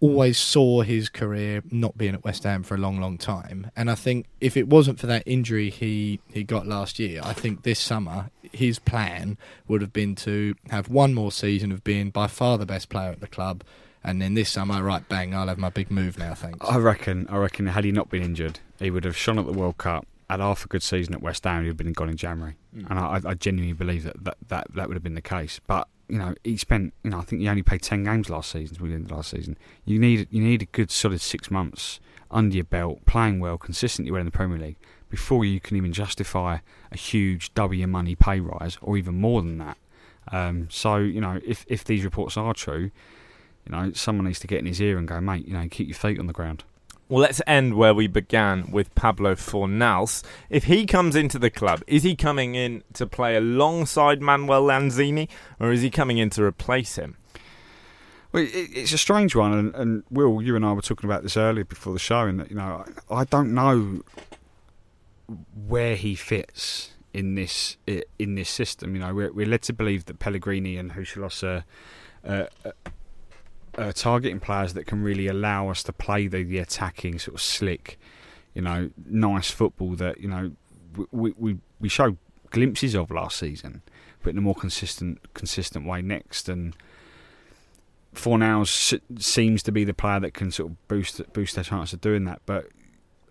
[0.00, 3.70] always saw his career not being at West Ham for a long, long time.
[3.76, 7.32] And I think if it wasn't for that injury he, he got last year, I
[7.32, 9.38] think this summer his plan
[9.68, 13.10] would have been to have one more season of being by far the best player
[13.10, 13.64] at the club.
[14.02, 16.58] And then this summer, right, bang, I'll have my big move now, thanks.
[16.68, 17.26] I reckon.
[17.30, 20.06] I reckon had he not been injured, he would have shone at the World Cup.
[20.30, 22.90] Had half a good season at West Ham, he'd have been gone in January, Mm.
[22.90, 25.60] and I, I genuinely believe that, that that that would have been the case.
[25.66, 26.94] But you know, he spent.
[27.02, 28.76] You know, I think he only played ten games last season.
[28.80, 29.56] We did last season.
[29.84, 34.10] You need you need a good solid six months under your belt, playing well, consistently
[34.10, 34.76] well in the Premier League,
[35.08, 36.58] before you can even justify
[36.90, 39.76] a huge W money pay rise, or even more than that.
[40.32, 42.90] Um, so you know, if if these reports are true,
[43.66, 45.86] you know, someone needs to get in his ear and go, mate, you know, keep
[45.86, 46.64] your feet on the ground.
[47.08, 50.22] Well, let's end where we began with Pablo Fornals.
[50.48, 55.28] If he comes into the club, is he coming in to play alongside Manuel Lanzini,
[55.60, 57.16] or is he coming in to replace him?
[58.32, 61.22] Well, it, it's a strange one, and, and Will, you and I were talking about
[61.22, 64.02] this earlier before the show, and that you know, I, I don't know
[65.66, 67.76] where he fits in this
[68.18, 68.94] in this system.
[68.94, 71.64] You know, we're, we're led to believe that Pellegrini and Husillos are,
[72.26, 72.72] uh,
[73.78, 77.42] uh, targeting players that can really allow us to play the, the attacking sort of
[77.42, 77.98] slick,
[78.54, 80.52] you know, nice football that you know
[81.10, 82.18] we we we showed
[82.50, 83.82] glimpses of last season,
[84.22, 86.76] but in a more consistent consistent way next and.
[88.14, 92.00] Fornals seems to be the player that can sort of boost boost their chance of
[92.00, 92.42] doing that.
[92.46, 92.68] But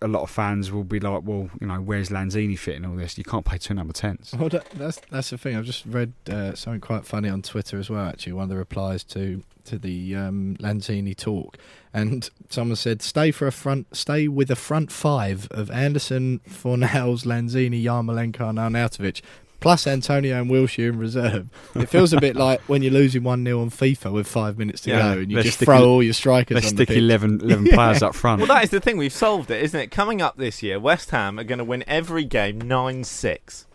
[0.04, 2.94] a lot of fans will be like, "Well, you know, where's Lanzini fit in all
[2.94, 3.16] this?
[3.16, 5.56] You can't play two number tens." Well, that, that's that's the thing.
[5.56, 8.06] I've just read uh, something quite funny on Twitter as well.
[8.06, 11.56] Actually, one of the replies to to the um, Lanzini talk,
[11.94, 17.24] and someone said, "Stay for a front, stay with a front five of Anderson, Fornals,
[17.24, 19.22] Lanzini, Yarmolenko, and Arnautovic."
[19.64, 21.48] Plus Antonio and Wilshere in reserve.
[21.74, 24.82] It feels a bit like when you're losing 1 0 on FIFA with five minutes
[24.82, 26.88] to Yeah, go and you just stick throw all your strikers Let's on the stick
[26.88, 26.98] pitch.
[26.98, 28.40] 11, 11 players up front.
[28.40, 28.98] Well, that is the thing.
[28.98, 29.90] We've solved it, isn't it?
[29.90, 33.66] Coming up this year, West Ham are going to win every game 9 6.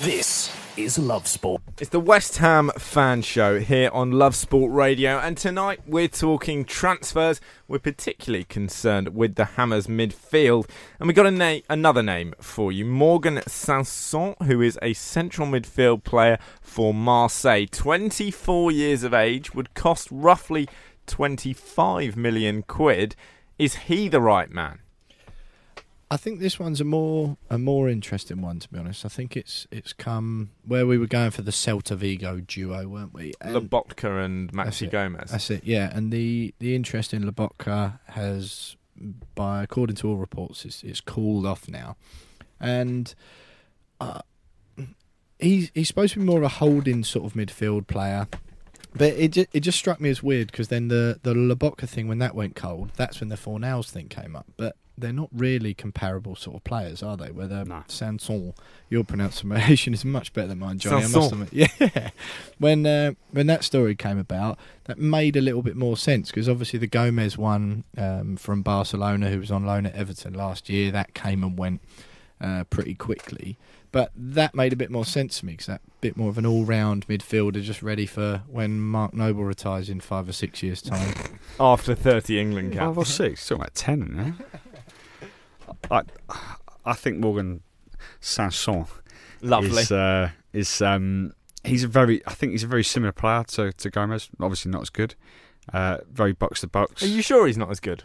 [0.00, 1.60] This is Love Sport.
[1.80, 6.64] It's the West Ham fan show here on Love Sport Radio, and tonight we're talking
[6.64, 7.40] transfers.
[7.66, 12.84] We're particularly concerned with the Hammers midfield, and we got na- another name for you
[12.84, 17.66] Morgan Sanson, who is a central midfield player for Marseille.
[17.66, 20.68] 24 years of age, would cost roughly
[21.08, 23.16] 25 million quid.
[23.58, 24.78] Is he the right man?
[26.10, 29.04] I think this one's a more a more interesting one to be honest.
[29.04, 33.12] I think it's it's come where we were going for the Celta Vigo duo, weren't
[33.12, 33.34] we?
[33.40, 34.90] And Lobotka and That's Maxi it.
[34.90, 35.30] Gomez.
[35.30, 35.90] That's it, yeah.
[35.94, 38.76] And the the interest in Lobotka has,
[39.34, 41.96] by according to all reports, it's, it's cooled off now,
[42.58, 43.14] and
[44.00, 44.22] uh,
[45.38, 48.26] he's he's supposed to be more of a holding sort of midfield player.
[48.94, 52.08] But it just, it just struck me as weird because then the the Lobotka thing
[52.08, 54.46] when that went cold, that's when the Fornals thing came up.
[54.56, 57.30] But they're not really comparable sort of players, are they?
[57.30, 57.84] Whether No.
[57.88, 58.54] Sanson,
[58.90, 61.04] your pronunciation is much better than mine, Johnny.
[61.04, 61.42] I must Sanson.
[61.42, 61.70] admit.
[61.94, 62.10] Yeah,
[62.58, 66.48] when uh, when that story came about, that made a little bit more sense because
[66.48, 70.90] obviously the Gomez one um, from Barcelona, who was on loan at Everton last year,
[70.90, 71.80] that came and went
[72.40, 73.56] uh, pretty quickly.
[73.90, 76.44] But that made a bit more sense to me because that bit more of an
[76.44, 81.14] all-round midfielder, just ready for when Mark Noble retires in five or six years' time.
[81.58, 82.80] After 30 England caps.
[82.84, 83.48] Five or six.
[83.48, 84.60] Talking about ten, now.
[85.90, 86.02] I
[86.84, 87.62] I think Morgan
[88.20, 88.86] Sanson
[89.42, 89.82] Lovely.
[89.82, 91.32] is uh, is um,
[91.64, 94.28] he's a very I think he's a very similar player to, to Gomez.
[94.40, 95.14] Obviously not as good.
[95.72, 97.02] Uh, very box to box.
[97.02, 98.04] Are you sure he's not as good?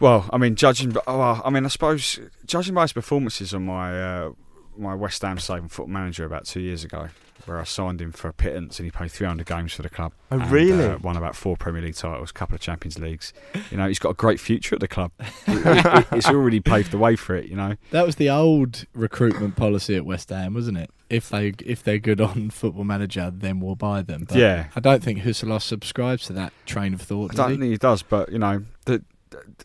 [0.00, 3.66] Well, I mean, judging, oh, well, I mean, I suppose judging by his performances on
[3.66, 4.32] my uh,
[4.76, 7.08] my West Ham saving football manager about two years ago,
[7.46, 10.12] where I signed him for a pittance and he played 300 games for the club.
[10.32, 10.84] Oh, and, really?
[10.84, 13.32] Uh, won about four Premier League titles, a couple of Champions Leagues.
[13.70, 15.12] You know, he's got a great future at the club.
[15.46, 17.48] It- it- it's already paved the way for it.
[17.48, 20.90] You know, That was the old recruitment policy at West Ham, wasn't it?
[21.10, 24.24] If they if they're good on Football Manager, then we'll buy them.
[24.28, 24.66] But Yeah.
[24.74, 27.32] I don't think Husillos subscribes to that train of thought.
[27.32, 27.56] I don't he?
[27.58, 29.02] think he does, but you know, the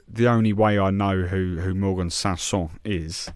[0.07, 3.31] the only way I know who who Morgan Sanson is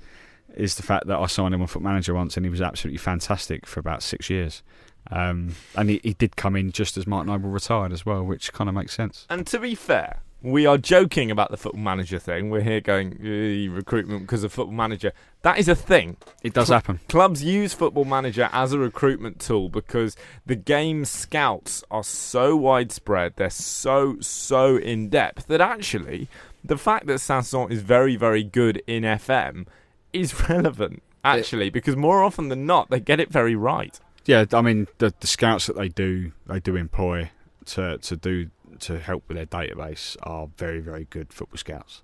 [0.55, 2.97] is the fact that I signed him on Foot Manager once, and he was absolutely
[2.97, 4.63] fantastic for about six years.
[5.11, 8.53] Um, and he, he did come in just as Mark Noble retired as well, which
[8.53, 9.25] kind of makes sense.
[9.29, 12.49] And to be fair, we are joking about the football manager thing.
[12.49, 15.13] We're here going "Eh, recruitment because of football manager.
[15.41, 16.17] That is a thing.
[16.43, 16.99] It does Cl- happen.
[17.07, 23.33] Clubs use football manager as a recruitment tool because the game scouts are so widespread,
[23.37, 26.27] they're so so in depth that actually
[26.63, 29.65] the fact that Sanson is very very good in FM
[30.13, 33.99] is relevant actually because more often than not they get it very right.
[34.25, 37.31] Yeah, I mean the the scouts that they do they do employ
[37.65, 38.49] to to do
[38.79, 42.01] to help with their database are very very good football scouts.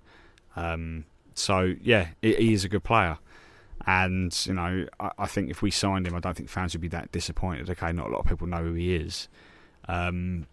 [0.56, 3.18] Um, so yeah, he, he is a good player,
[3.86, 6.80] and you know I, I think if we signed him, I don't think fans would
[6.80, 7.70] be that disappointed.
[7.70, 9.28] Okay, not a lot of people know who he is,
[9.88, 10.46] um,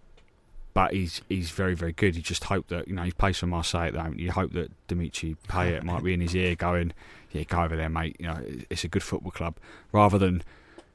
[0.74, 2.16] but he's he's very very good.
[2.16, 4.20] You just hope that you know he plays for Marseille at the moment.
[4.20, 6.94] You hope that Dimitri Payet might be in his ear going,
[7.38, 8.16] yeah, go over there, mate.
[8.20, 9.56] You know it's a good football club,
[9.92, 10.44] rather than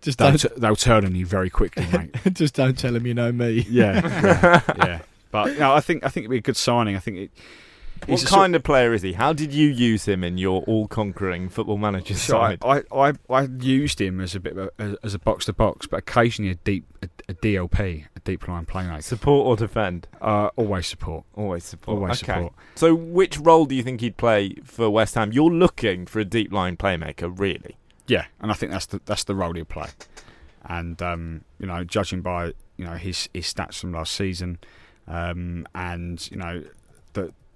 [0.00, 2.14] Just they'll, don't, t- they'll turn on you very quickly, mate.
[2.34, 3.66] just don't tell them you know me.
[3.68, 4.98] yeah, yeah, yeah.
[5.30, 6.96] But no, I think I think it'd be a good signing.
[6.96, 7.30] I think it.
[8.02, 9.12] What he's a kind of player is he?
[9.12, 12.58] How did you use him in your all-conquering football manager So side?
[12.64, 15.86] I, I, I used him as a bit of a, as a box to box,
[15.86, 19.02] but occasionally a deep a, a DLP, a deep lying playmaker.
[19.02, 20.08] Support or defend?
[20.20, 21.24] Uh, always support.
[21.34, 21.96] Always support.
[21.96, 22.32] Always okay.
[22.32, 22.52] support.
[22.74, 25.32] So, which role do you think he'd play for West Ham?
[25.32, 27.76] You're looking for a deep lying playmaker, really.
[28.08, 29.90] Yeah, and I think that's the that's the role he'll play.
[30.64, 34.58] And um, you know, judging by you know his his stats from last season,
[35.06, 36.64] um, and you know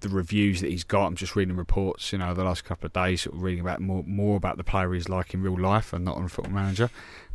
[0.01, 1.07] the the reviews that he's got.
[1.07, 2.13] I'm just reading reports.
[2.13, 4.65] You know, the last couple of days, sort of reading about more more about the
[4.65, 6.91] player he's like in real life and not on Football Manager.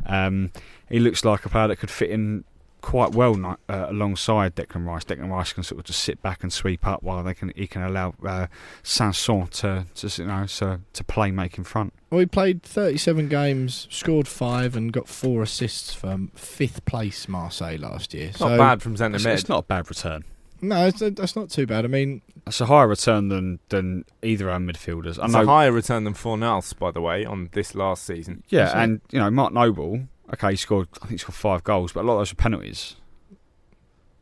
[0.06, 0.50] Um,
[0.88, 2.44] he looks like a player that could fit in
[2.80, 5.04] quite well ni- uh, alongside Declan Rice.
[5.04, 7.66] Declan Rice can sort of just sit back and sweep up while they can he
[7.66, 8.48] can allow uh,
[8.82, 11.92] Sanson to, to you know to, to play make in front.
[12.10, 17.78] Well, he played 37 games, scored five, and got four assists for fifth place Marseille
[17.78, 18.26] last year.
[18.26, 19.26] Not so, bad from centre mid.
[19.26, 20.24] it's not a bad return.
[20.62, 21.84] No, that's not too bad.
[21.84, 25.18] I mean, That's a higher return than than either our midfielders.
[25.18, 25.42] I It's know.
[25.42, 28.44] a higher return than Fornals, by the way, on this last season.
[28.48, 30.04] yeah, Is and you know Mark Noble.
[30.32, 30.88] Okay, he scored.
[30.94, 32.94] I think he scored five goals, but a lot of those were penalties.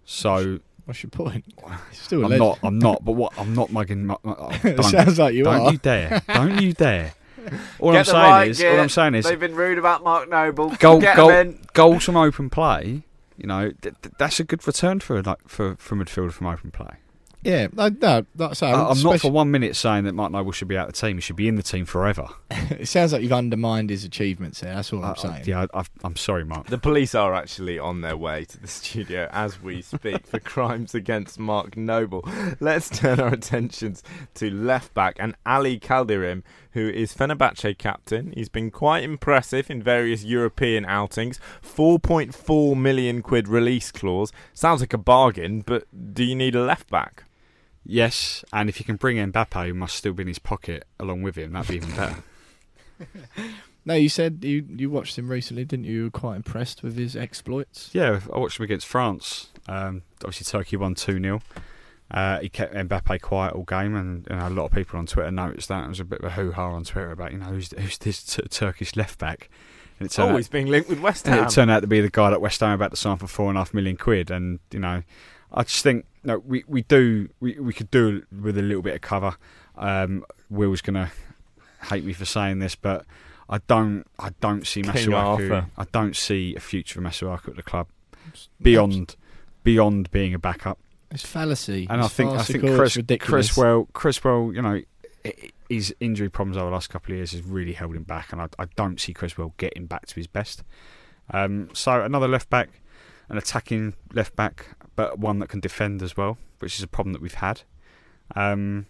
[0.05, 1.44] So what's your point?
[1.92, 2.59] Still a I'm not.
[2.62, 3.05] I'm not.
[3.05, 3.33] But what?
[3.38, 4.07] I'm not mugging.
[4.07, 5.72] mu- mu- oh, it sounds like you don't are.
[5.72, 6.22] you dare!
[6.29, 7.14] Don't you dare!
[7.79, 8.59] All Get I'm saying right is.
[8.59, 8.72] gear.
[8.72, 9.24] All I'm saying is.
[9.24, 10.70] They've been rude about Mark Noble.
[10.79, 13.03] Goal, goal, goals from open play.
[13.40, 16.46] You know, th- th- that's a good return for a, like for for midfielder from
[16.48, 16.96] open play.
[17.42, 20.68] Yeah, no, no that's I- I'm not for one minute saying that Mark Noble should
[20.68, 21.16] be out of the team.
[21.16, 22.29] He should be in the team forever.
[22.70, 24.74] It sounds like you've undermined his achievements there.
[24.74, 25.44] That's all I'm I- I- saying.
[25.46, 26.66] yeah, I, I've- I'm sorry, Mark.
[26.66, 30.94] The police are actually on their way to the studio as we speak for crimes
[30.94, 32.29] against Mark Noble.
[32.61, 34.03] Let's turn our attentions
[34.35, 36.42] to left back and Ali Kaldirim,
[36.73, 38.33] who is Fenerbahce captain.
[38.35, 41.39] He's been quite impressive in various European outings.
[41.63, 44.33] 4.4 million quid release clause.
[44.55, 47.25] Sounds like a bargain, but do you need a left back?
[47.85, 50.85] Yes, and if you can bring in Mbappe, who must still be in his pocket
[50.99, 52.17] along with him, that'd be even better.
[53.85, 55.93] No, you said you you watched him recently, didn't you?
[55.93, 57.91] You were quite impressed with his exploits.
[57.93, 59.49] yeah, I watched him against France.
[59.69, 61.41] Um, obviously, Turkey won 2 0.
[62.11, 65.07] Uh, he kept Mbappe quiet all game, and you know, a lot of people on
[65.07, 65.81] Twitter noticed that.
[65.81, 67.99] There was a bit of a hoo ha on Twitter about, you know, who's, who's
[67.99, 69.49] this t- Turkish left back?
[70.01, 71.44] And it turned, Oh, out, he's being linked with West Ham.
[71.44, 73.49] it turned out to be the guy that West Ham about to sign for four
[73.49, 74.31] and a half million quid.
[74.31, 75.03] And, you know,
[75.53, 78.94] I just think no, we we do we we could do with a little bit
[78.94, 79.37] of cover.
[79.77, 81.11] Um, Will's gonna
[81.90, 83.05] hate me for saying this, but
[83.49, 85.66] I don't I don't see Masuaku.
[85.79, 87.87] I don't see a future for Masuaku at the club
[88.61, 89.16] beyond
[89.64, 90.79] beyond being a backup.
[91.11, 91.87] It's fallacy.
[91.90, 93.25] And I think I think Chris it's.
[93.25, 94.81] Cresswell Cresswell, you know,
[95.68, 98.40] his injury problems over the last couple of years has really held him back, and
[98.40, 100.62] I, I don't see Cresswell getting back to his best.
[101.33, 102.81] Um, so another left back,
[103.29, 107.12] an attacking left back, but one that can defend as well, which is a problem
[107.12, 107.62] that we've had.
[108.35, 108.87] Um,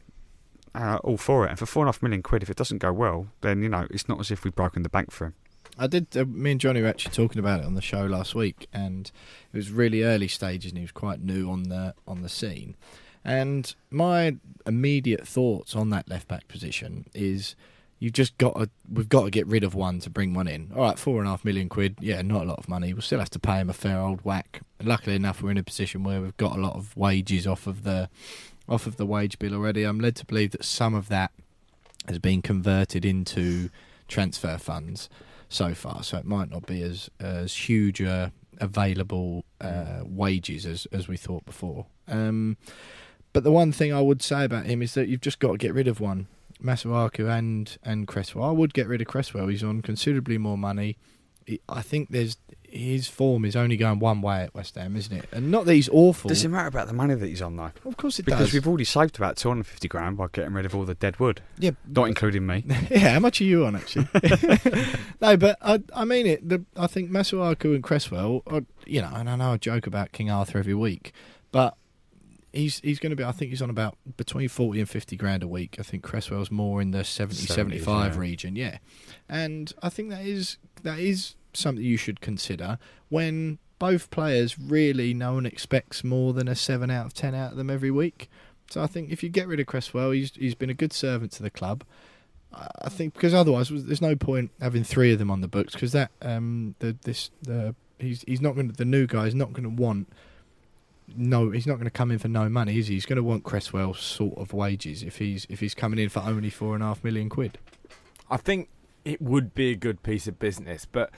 [0.75, 2.79] uh, all for it, and for four and a half million quid, if it doesn't
[2.79, 5.35] go well, then you know it's not as if we've broken the bank for him.
[5.81, 6.15] I did.
[6.15, 9.11] Uh, me and Johnny were actually talking about it on the show last week, and
[9.51, 12.77] it was really early stages, and he was quite new on the on the scene.
[13.25, 17.57] And my immediate thoughts on that left back position is
[17.99, 20.71] you've just got to we've got to get rid of one to bring one in.
[20.77, 22.93] All right, four and a half million quid, yeah, not a lot of money.
[22.93, 24.61] We'll still have to pay him a fair old whack.
[24.79, 27.67] And luckily enough, we're in a position where we've got a lot of wages off
[27.67, 28.11] of the
[28.69, 29.85] off of the wage bill already.
[29.85, 31.33] I'm led to believe that some of that
[32.07, 33.71] has been converted into
[34.09, 35.09] transfer funds
[35.51, 40.87] so far, so it might not be as as huge uh, available uh, wages as
[40.93, 41.87] as we thought before.
[42.09, 42.57] Um,
[43.33, 45.59] but the one thing I would say about him is that you've just got to
[45.59, 46.29] get rid of one,
[46.63, 48.49] Masuaku and and Cresswell.
[48.49, 49.49] I would get rid of Cresswell.
[49.49, 50.97] He's on considerably more money.
[51.69, 52.37] I think there's
[52.73, 55.29] his form is only going one way at West Ham, isn't it?
[55.33, 56.29] And not that he's awful.
[56.29, 57.73] Does it matter about the money that he's on though?
[57.85, 58.49] of course it Because does.
[58.49, 60.95] Because we've already saved about two hundred fifty grand by getting rid of all the
[60.95, 62.65] dead wood, yeah, not including me.
[62.91, 64.09] yeah, how much are you on actually?
[65.21, 66.49] no, but I, I mean it.
[66.49, 70.13] The, I think Masuaku and Cresswell, are, you know, and I know I joke about
[70.13, 71.13] King Arthur every week,
[71.53, 71.77] but
[72.53, 73.25] he's he's going to be.
[73.25, 75.77] I think he's on about between forty and fifty grand a week.
[75.79, 78.21] I think Cresswell's more in the 70, 70s, 75 yeah.
[78.21, 78.57] region.
[78.57, 78.79] Yeah,
[79.29, 85.15] and I think that is that is something you should consider when both players really
[85.15, 88.29] no one expects more than a seven out of ten out of them every week.
[88.71, 91.33] So I think if you get rid of Cresswell, he's he's been a good servant
[91.33, 91.85] to the club.
[92.53, 95.93] I think because otherwise there's no point having three of them on the books because
[95.93, 99.63] that um the this the he's he's not going to the new guy's not going
[99.63, 100.09] to want
[101.17, 103.23] no he's not going to come in for no money is he he's going to
[103.23, 106.83] want Cresswell sort of wages if he's if he's coming in for only four and
[106.83, 107.57] a half million quid
[108.31, 108.69] I think
[109.05, 111.11] it would be a good piece of business, but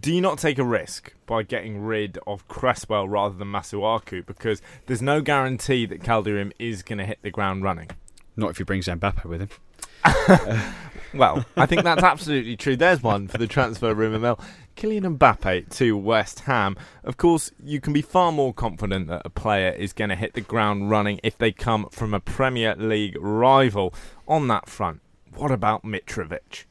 [0.00, 4.24] do you not take a risk by getting rid of Cresswell rather than Masuaku?
[4.24, 7.90] Because there's no guarantee that Calderim is going to hit the ground running.
[8.36, 10.72] Not if he brings Mbappe with him.
[11.14, 12.76] Well, I think that's absolutely true.
[12.76, 14.40] There's one for the transfer rumour mill.
[14.76, 16.76] Kylian Mbappe to West Ham.
[17.04, 20.34] Of course, you can be far more confident that a player is going to hit
[20.34, 23.94] the ground running if they come from a Premier League rival.
[24.26, 25.02] On that front,
[25.34, 26.64] what about Mitrovic?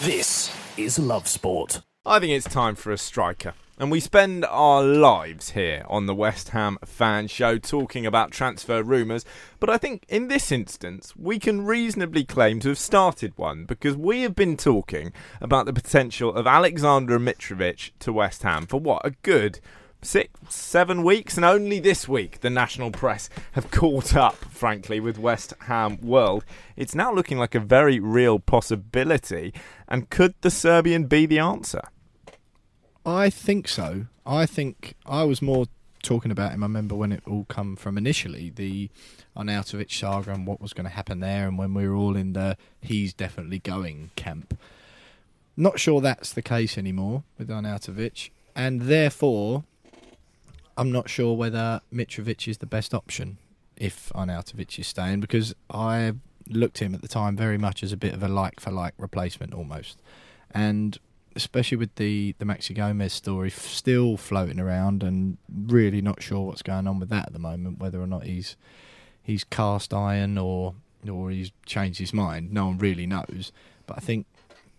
[0.00, 1.82] This is Love Sport.
[2.08, 3.54] I think it's time for a striker.
[3.78, 8.80] And we spend our lives here on the West Ham fan show talking about transfer
[8.80, 9.24] rumours,
[9.58, 13.96] but I think in this instance we can reasonably claim to have started one because
[13.96, 19.04] we have been talking about the potential of Alexander Mitrovic to West Ham for what,
[19.04, 19.58] a good
[20.00, 25.18] six, seven weeks, and only this week the national press have caught up, frankly, with
[25.18, 26.44] West Ham World.
[26.76, 29.52] It's now looking like a very real possibility,
[29.88, 31.82] and could the Serbian be the answer?
[33.06, 34.06] I think so.
[34.26, 35.66] I think I was more
[36.02, 36.64] talking about him.
[36.64, 38.90] I remember when it all come from initially the
[39.36, 42.32] Arnautovic saga and what was going to happen there, and when we were all in
[42.32, 44.58] the he's definitely going camp.
[45.56, 49.62] Not sure that's the case anymore with Arnautovic, and therefore
[50.76, 53.38] I'm not sure whether Mitrovic is the best option
[53.76, 56.14] if Arnautovic is staying because I
[56.48, 58.94] looked him at the time very much as a bit of a like for like
[58.98, 60.02] replacement almost,
[60.50, 60.98] and
[61.36, 66.62] especially with the the Maxi Gomez story still floating around and really not sure what's
[66.62, 68.56] going on with that at the moment, whether or not he's
[69.22, 70.74] he's cast iron or
[71.08, 72.52] or he's changed his mind.
[72.52, 73.52] No one really knows.
[73.86, 74.26] But I think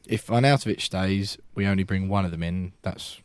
[0.05, 2.73] if Arnautovic stays, we only bring one of them in.
[2.81, 3.21] That's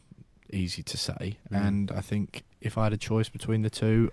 [0.52, 1.38] easy to say.
[1.50, 1.66] Mm.
[1.66, 4.12] And I think if I had a choice between the two,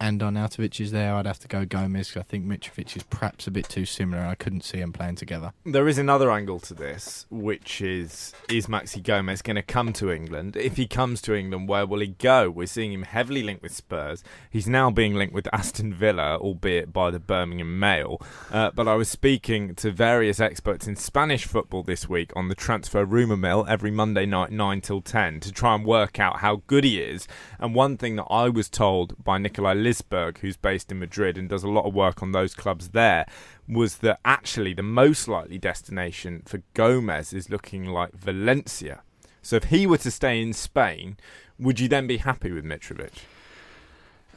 [0.00, 2.16] and Arnautovic is there, I'd have to go Gomez.
[2.16, 5.52] I think Mitrovic is perhaps a bit too similar, I couldn't see them playing together.
[5.64, 10.10] There is another angle to this, which is is Maxi Gomez going to come to
[10.10, 10.56] England?
[10.56, 12.50] If he comes to England, where will he go?
[12.50, 14.22] We're seeing him heavily linked with Spurs.
[14.50, 18.20] He's now being linked with Aston Villa, albeit by the Birmingham Mail.
[18.50, 22.54] Uh, but I was speaking to various experts in Spanish football this week on the
[22.54, 26.62] transfer rumour mill every Monday night, 9 till 10, to try and work out how
[26.66, 27.26] good he is.
[27.58, 31.48] And one thing that I was told by Nikolai Lisberg, who's based in Madrid and
[31.48, 33.24] does a lot of work on those clubs there,
[33.68, 39.02] was that actually the most likely destination for Gomez is looking like Valencia.
[39.42, 41.16] So if he were to stay in Spain,
[41.58, 43.12] would you then be happy with Mitrovic?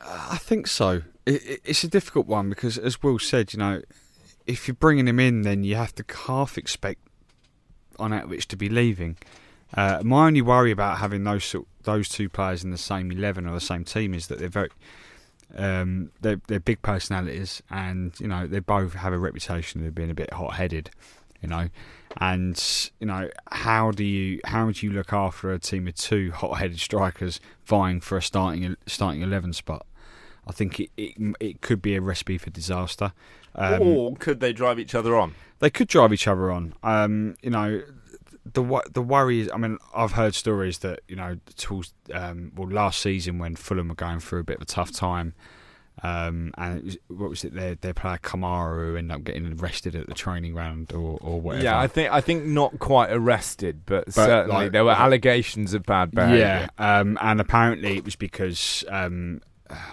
[0.01, 1.01] I think so.
[1.25, 3.81] It, it, it's a difficult one because, as Will said, you know,
[4.45, 7.01] if you're bringing him in, then you have to half expect
[7.97, 9.17] on Arnautovic to be leaving.
[9.73, 13.53] Uh, my only worry about having those those two players in the same eleven or
[13.53, 14.69] the same team is that they're very
[15.55, 20.09] um, they're, they're big personalities, and you know they both have a reputation of being
[20.09, 20.91] a bit hot headed.
[21.41, 21.69] You know,
[22.17, 26.31] and you know how do you how do you look after a team of two
[26.31, 29.85] hot headed strikers vying for a starting starting eleven spot?
[30.45, 33.13] I think it, it it could be a recipe for disaster.
[33.55, 35.33] Um, or could they drive each other on?
[35.59, 36.73] they could drive each other on.
[36.83, 37.81] Um, you know,
[38.45, 39.49] the the worry is.
[39.53, 41.93] I mean, I've heard stories that you know, tools.
[42.13, 45.33] Um, well, last season when Fulham were going through a bit of a tough time,
[46.01, 47.53] um, and it was, what was it?
[47.53, 51.41] Their their player Kamara who ended up getting arrested at the training ground or or
[51.41, 51.63] whatever.
[51.63, 55.83] Yeah, I think I think not quite arrested, but, certainly like- there were allegations of
[55.83, 56.69] bad behaviour.
[56.79, 59.41] Yeah, um, and apparently it was because um,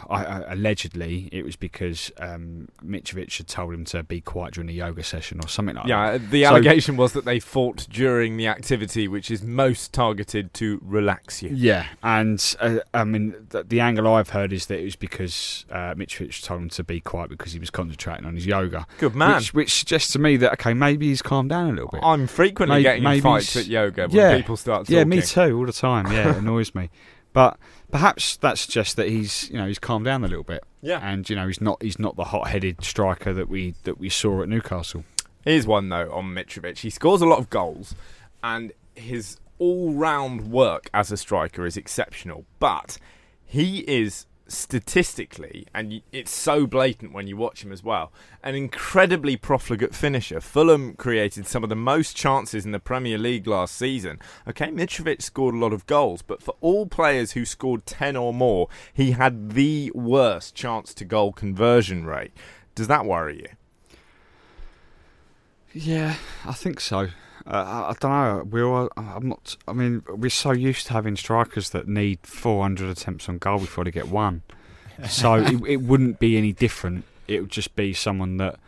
[0.08, 4.68] I, I, allegedly it was because um, Mitrovic had told him to be quiet during
[4.68, 5.88] the yoga session or something like that.
[5.88, 10.54] Yeah, the So- allegation was that they fought during the activity, which is most targeted
[10.54, 11.50] to relax you.
[11.52, 15.66] Yeah, and uh, I mean the, the angle I've heard is that it was because
[15.70, 18.86] uh, Mitrovic told him to be quiet because he was concentrating on his yoga.
[18.98, 19.36] Good man.
[19.36, 22.00] Which, which suggests to me that okay, maybe he's calmed down a little bit.
[22.02, 24.96] I'm frequently Maybe- getting maybe fights at yoga when yeah, people start talking.
[24.96, 26.10] yeah, me too, all the time.
[26.12, 26.90] Yeah, it annoys me.
[27.36, 27.58] But
[27.90, 30.64] perhaps that suggests that he's you know he's calmed down a little bit.
[30.80, 31.00] Yeah.
[31.02, 34.40] and you know he's not he's not the hot-headed striker that we that we saw
[34.40, 35.04] at Newcastle.
[35.44, 36.78] Here's one though on Mitrovic.
[36.78, 37.94] He scores a lot of goals,
[38.42, 42.46] and his all-round work as a striker is exceptional.
[42.58, 42.96] But
[43.44, 49.36] he is statistically, and it's so blatant when you watch him as well, an incredibly
[49.36, 50.40] profligate finisher.
[50.40, 54.18] Fulham created some of the most chances in the Premier League last season.
[54.48, 58.32] Okay, Mitrovic scored a lot of goals, but for all players who scored 10 or
[58.32, 62.32] more, he had the worst chance to goal conversion rate.
[62.74, 63.48] Does that worry you?
[65.72, 67.08] Yeah, I think so.
[67.46, 68.44] Uh, I, I don't know.
[68.44, 69.56] Will I, I'm not.
[69.68, 73.84] I mean, we're so used to having strikers that need 400 attempts on goal before
[73.84, 74.42] they get one.
[75.08, 77.04] So it, it wouldn't be any different.
[77.28, 78.58] It would just be someone that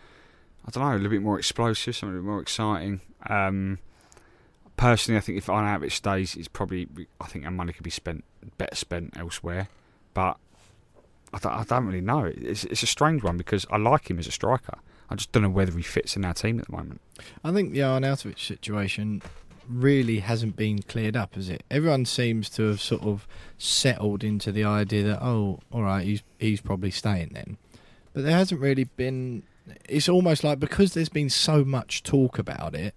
[0.67, 3.01] I don't know, a little bit more explosive, something a bit more exciting.
[3.29, 3.79] Um,
[4.77, 6.87] personally, I think if Arnautovic stays, it's probably
[7.21, 8.25] I think our money could be spent
[8.59, 9.69] better spent elsewhere.
[10.15, 10.37] But
[11.33, 12.25] I don't, I don't really know.
[12.25, 14.79] It's, it's a strange one because I like him as a striker.
[15.11, 17.01] I just don't know whether he fits in our team at the moment.
[17.43, 19.23] I think the Arnautovic situation
[19.69, 21.63] really hasn't been cleared up, has it?
[21.71, 23.27] Everyone seems to have sort of
[23.59, 27.59] settled into the idea that oh, all right, he's he's probably staying then,
[28.13, 29.43] but there hasn't really been.
[29.89, 32.95] It's almost like because there's been so much talk about it.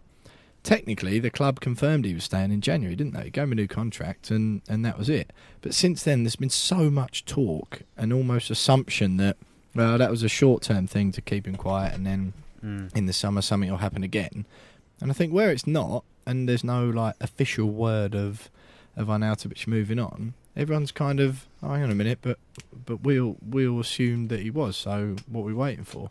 [0.64, 3.26] Technically, the club confirmed he was staying in January, didn't they?
[3.26, 5.34] He gave him a new contract, and, and that was it.
[5.62, 9.38] But since then, there's been so much talk and almost assumption that
[9.76, 12.88] well, that was a short term thing to keep him quiet, and then hmm.
[12.96, 14.46] in the summer something will happen again.
[15.00, 18.50] And I think where it's not, and there's no like official word of
[18.98, 22.38] of Arnautovic moving on, everyone's kind of oh, hang on a minute, but
[22.86, 24.78] but we'll we'll assume that he was.
[24.78, 26.10] So what are we waiting for?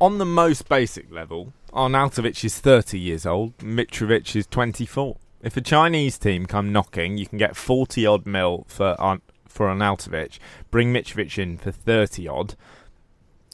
[0.00, 5.16] On the most basic level, Arnautovic is 30 years old, Mitrovic is 24.
[5.42, 9.68] If a Chinese team come knocking, you can get 40 odd mil for Arn- for
[9.68, 10.38] Arnautovic,
[10.70, 12.54] bring Mitrovic in for 30 odd.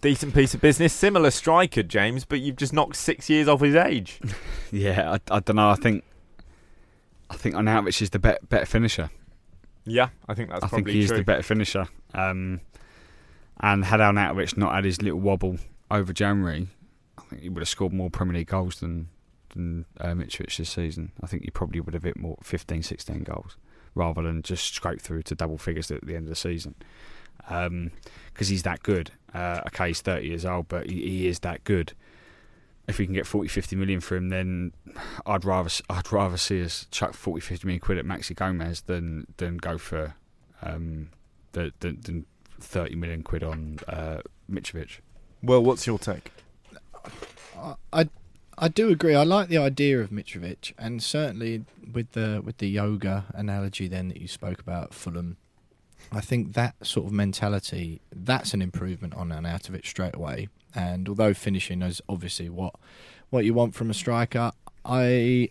[0.00, 0.92] Decent piece of business.
[0.92, 4.20] Similar striker, James, but you've just knocked six years off his age.
[4.70, 5.70] Yeah, I, I don't know.
[5.70, 6.04] I think
[7.30, 9.08] I think Arnautovic is the better, better finisher.
[9.86, 11.16] Yeah, I think that's I think probably he is true.
[11.16, 11.88] the better finisher.
[12.12, 12.60] Um,
[13.60, 15.56] and had Arnautovic not had his little wobble
[15.90, 16.68] over January,
[17.16, 19.08] I think he would have scored more Premier League goals than
[19.54, 21.12] than uh, Mitrovic this season.
[21.22, 23.56] I think he probably would have hit more 15, 16 goals
[23.94, 26.74] rather than just scrape through to double figures at the end of the season.
[27.38, 29.12] Because he's that good.
[29.34, 31.92] Uh, okay, he's 30 years old, but he, he is that good.
[32.86, 34.72] If we can get 40, 50 million for him, then
[35.26, 39.26] I'd rather I'd rather see us chuck 40, 50 million quid at Maxi Gomez than
[39.36, 40.14] than go for
[40.62, 41.10] um,
[41.52, 42.26] the, than, than
[42.60, 44.20] 30 million quid on uh,
[44.50, 45.00] Mitrovic.
[45.42, 46.32] Well, what's your take?
[47.56, 48.08] I, I
[48.60, 49.14] I do agree.
[49.14, 54.08] I like the idea of Mitrovic, and certainly with the with the yoga analogy then
[54.08, 55.36] that you spoke about Fulham.
[56.10, 60.48] I think that sort of mentality that's an improvement on Arnautovic straight away.
[60.74, 62.74] And although finishing is obviously what
[63.30, 64.52] what you want from a striker,
[64.84, 65.50] I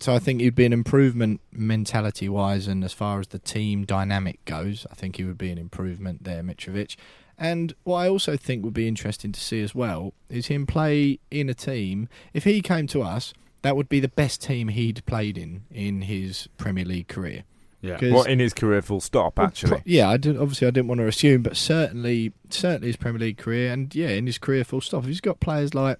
[0.00, 3.84] so I think he'd be an improvement mentality wise, and as far as the team
[3.84, 6.96] dynamic goes, I think he would be an improvement there, Mitrovic.
[7.36, 11.20] And what I also think would be interesting to see as well is him play
[11.30, 12.08] in a team.
[12.32, 13.32] If he came to us,
[13.62, 17.44] that would be the best team he'd played in in his Premier League career.
[17.80, 18.12] Yeah.
[18.12, 19.38] What in his career, full stop.
[19.38, 22.88] Well, Actually, pro- yeah, I did, obviously I didn't want to assume, but certainly, certainly
[22.88, 25.04] his Premier League career, and yeah, in his career, full stop.
[25.04, 25.98] He's got players like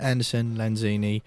[0.00, 1.20] Anderson, Lanzini,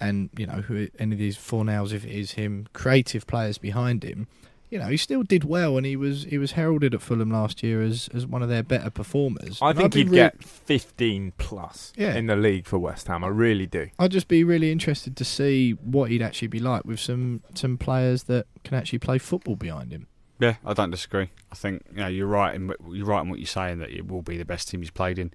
[0.00, 4.02] and you know who any of these Fornals, if it is him, creative players behind
[4.02, 4.28] him.
[4.72, 7.62] You know, he still did well, and he was he was heralded at Fulham last
[7.62, 9.58] year as as one of their better performers.
[9.60, 12.14] I And think he'd re- get 15 plus Yeah.
[12.14, 13.22] in the league for West Ham.
[13.22, 13.90] I really do.
[13.98, 17.76] I'd just be really interested to see what he'd actually be like with some some
[17.76, 20.06] players that can actually play football behind him.
[20.40, 21.28] Yeah, I don't disagree.
[21.52, 23.90] I think you know, you're right in what- you're right in what you're saying that
[23.90, 25.32] it will be the best team he's played in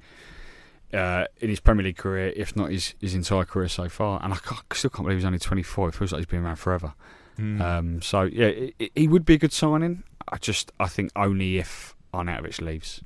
[0.93, 4.19] uh, in his Premier League career, if not his his entire career so far.
[4.23, 5.89] And I can't, still can't believe he's only 24.
[5.89, 6.93] It feels like he's been around forever.
[7.39, 7.61] Mm.
[7.61, 10.03] Um, so yeah, it, it- he would be a good signing.
[10.29, 13.01] I just I think only if Arnautovic leaves.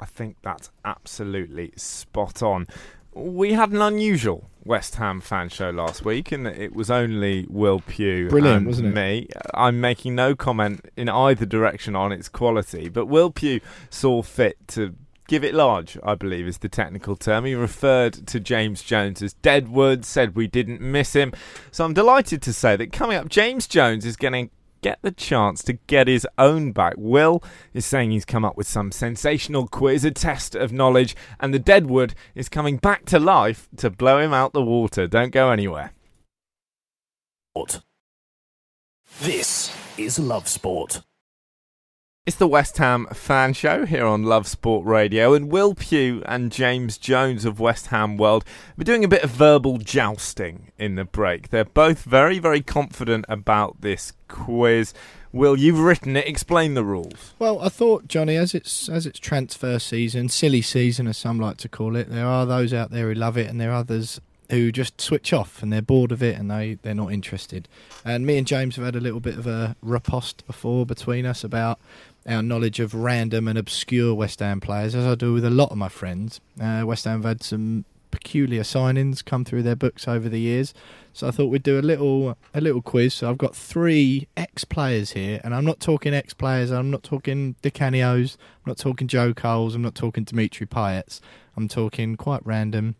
[0.00, 2.66] I think that's absolutely spot on.
[3.14, 7.80] We had an unusual West Ham fan show last week, and it was only Will
[7.80, 8.94] Pugh Brilliant, and wasn't it?
[8.94, 9.28] me.
[9.54, 13.60] I'm making no comment in either direction on its quality, but Will Pugh
[13.90, 14.94] saw fit to
[15.28, 17.44] give it large, I believe is the technical term.
[17.44, 21.32] He referred to James Jones as Deadwood, said we didn't miss him.
[21.70, 25.10] So I'm delighted to say that coming up, James Jones is going to get the
[25.10, 26.94] chance to get his own back.
[26.96, 27.42] Will
[27.74, 31.58] is saying he's come up with some sensational quiz, a test of knowledge, and the
[31.58, 35.06] Deadwood is coming back to life to blow him out the water.
[35.06, 35.92] Don't go anywhere.
[39.20, 41.02] This is Love Sport.
[42.28, 46.52] It's the West Ham fan show here on Love Sport Radio, and Will Pugh and
[46.52, 48.44] James Jones of West Ham World
[48.78, 51.48] are doing a bit of verbal jousting in the break.
[51.48, 54.92] They're both very, very confident about this quiz.
[55.32, 56.28] Will, you've written it.
[56.28, 57.32] Explain the rules.
[57.38, 61.56] Well, I thought Johnny, as it's as it's transfer season, silly season, as some like
[61.56, 64.20] to call it, there are those out there who love it, and there are others
[64.50, 67.68] who just switch off and they're bored of it and they they're not interested.
[68.04, 71.44] And me and James have had a little bit of a riposte before between us
[71.44, 71.78] about
[72.26, 75.70] our knowledge of random and obscure West Ham players, as I do with a lot
[75.70, 76.40] of my friends.
[76.60, 80.74] Uh, West Ham have had some peculiar signings come through their books over the years.
[81.12, 83.14] So I thought we'd do a little a little quiz.
[83.14, 86.70] So I've got three ex players here, and I'm not talking ex players.
[86.70, 88.36] I'm not talking Di Canios.
[88.64, 89.74] I'm not talking Joe Coles.
[89.74, 91.20] I'm not talking Dimitri Payet.
[91.56, 92.94] I'm talking quite random,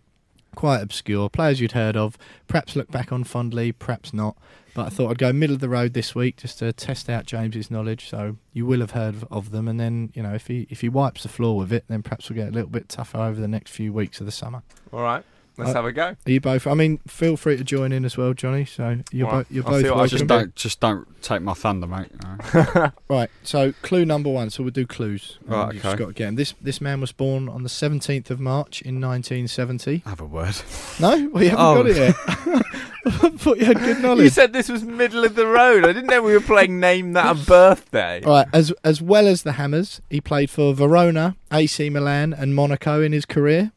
[0.55, 2.19] quite obscure players you'd heard of.
[2.47, 4.37] Perhaps look back on fondly, perhaps not.
[4.75, 7.27] But I thought I'd go middle of the road this week just to test out
[7.27, 8.09] James's knowledge.
[8.09, 10.89] So you will have heard of, them, and then you know if he if he
[10.89, 13.49] wipes the floor with it, then perhaps we'll get a little bit tougher over the
[13.49, 14.63] next few weeks of the summer.
[14.93, 15.25] All right,
[15.59, 16.07] let's Uh, have a go.
[16.07, 16.67] Are you both?
[16.67, 18.65] I mean, feel free to join in as well, Johnny.
[18.65, 19.47] So you're, right.
[19.49, 20.07] bo- you're both what I.
[20.07, 22.11] Just don't just don't take my thunder, mate.
[23.11, 23.31] Right.
[23.43, 24.51] So clue number one.
[24.51, 25.39] So we'll do clues.
[25.45, 25.99] Right, Um, You've just okay.
[26.05, 26.37] got to get.
[26.37, 30.03] This this man was born on the 17th of March in 1970.
[30.07, 30.55] I Have a word.
[31.01, 31.75] No, well you haven't Oh.
[31.83, 32.15] got it yet.
[33.07, 34.25] I thought you had good knowledge.
[34.25, 35.85] You said this was middle of the road.
[35.85, 38.21] I didn't know we were playing Name That a Birthday.
[38.25, 43.01] Right, as as well as the Hammers, he played for Verona, AC Milan, and Monaco
[43.01, 43.73] in his career.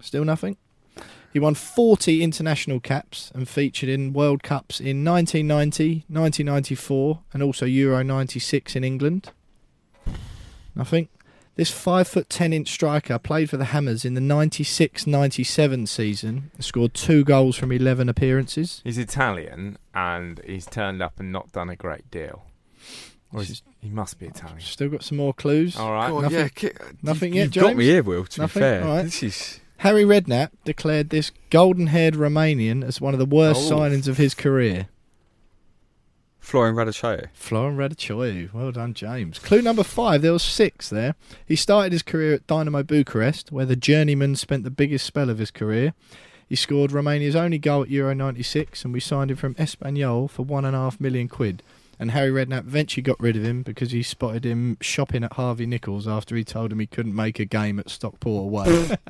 [0.00, 0.56] Still nothing.
[1.32, 7.64] He won 40 international caps and featured in World Cups in 1990, 1994, and also
[7.64, 9.30] Euro 96 in England.
[10.74, 11.08] Nothing.
[11.54, 16.50] This five foot ten inch striker played for the Hammers in the 96-97 season.
[16.54, 18.80] and Scored two goals from 11 appearances.
[18.84, 22.44] He's Italian and he's turned up and not done a great deal.
[23.34, 24.60] Or This he's, he must be Italian.
[24.60, 25.76] Still got some more clues.
[25.76, 26.10] All right.
[26.10, 26.70] Nothing- yeah, ki-
[27.02, 28.24] nothing you, yet, You've got me here, Will.
[28.24, 28.60] To Nothing?
[28.60, 29.02] be fair, All right.
[29.04, 33.76] this is Harry Redknapp declared this golden-haired Romanian as one of the worst Oh.
[33.76, 34.86] signings of his career.
[36.38, 37.28] Florian Raducioiu.
[37.32, 38.52] Florin Raducioiu.
[38.52, 39.38] Well done, James.
[39.40, 40.22] Clue number five.
[40.22, 41.14] There was six there.
[41.46, 45.38] He started his career at Dynamo Bucharest, where the journeyman spent the biggest spell of
[45.38, 45.94] his career.
[46.48, 50.42] He scored Romania's only goal at Euro '96, and we signed him from Espanyol for
[50.44, 51.62] one and a half million quid.
[51.98, 55.66] And Harry Redknapp eventually got rid of him because he spotted him shopping at Harvey
[55.66, 58.96] Nichols after he told him he couldn't make a game at Stockport away.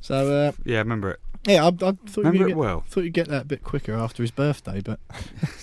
[0.00, 1.20] so uh, Yeah, I remember it.
[1.46, 2.84] yeah, I, I thought Remember get, it well.
[2.88, 5.00] thought you'd get that a bit quicker after his birthday, but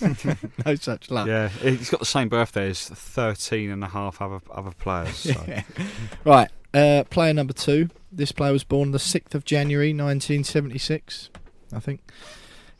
[0.66, 1.26] no such luck.
[1.26, 5.16] Yeah, he's got the same birthday as 13 and a half other, other players.
[5.16, 5.44] So.
[6.24, 7.90] Right, uh, player number two.
[8.10, 11.30] This player was born the 6th of January 1976,
[11.72, 12.00] I think.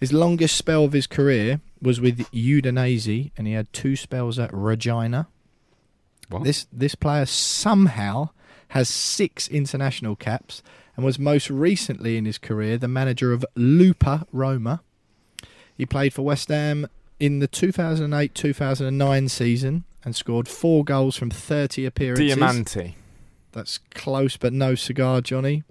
[0.01, 4.51] His longest spell of his career was with Udinese, and he had two spells at
[4.53, 5.27] Reggina.
[6.29, 6.45] What?
[6.45, 8.31] This this player somehow
[8.69, 10.63] has six international caps
[10.99, 14.83] and was most recently in his career the manager of Lupa Roma.
[15.77, 16.89] He played for West Ham
[17.21, 22.35] in the 2008-2009 season and scored four goals from 30 appearances.
[22.35, 22.97] Diamante.
[23.53, 25.63] That's close, but no cigar, Johnny.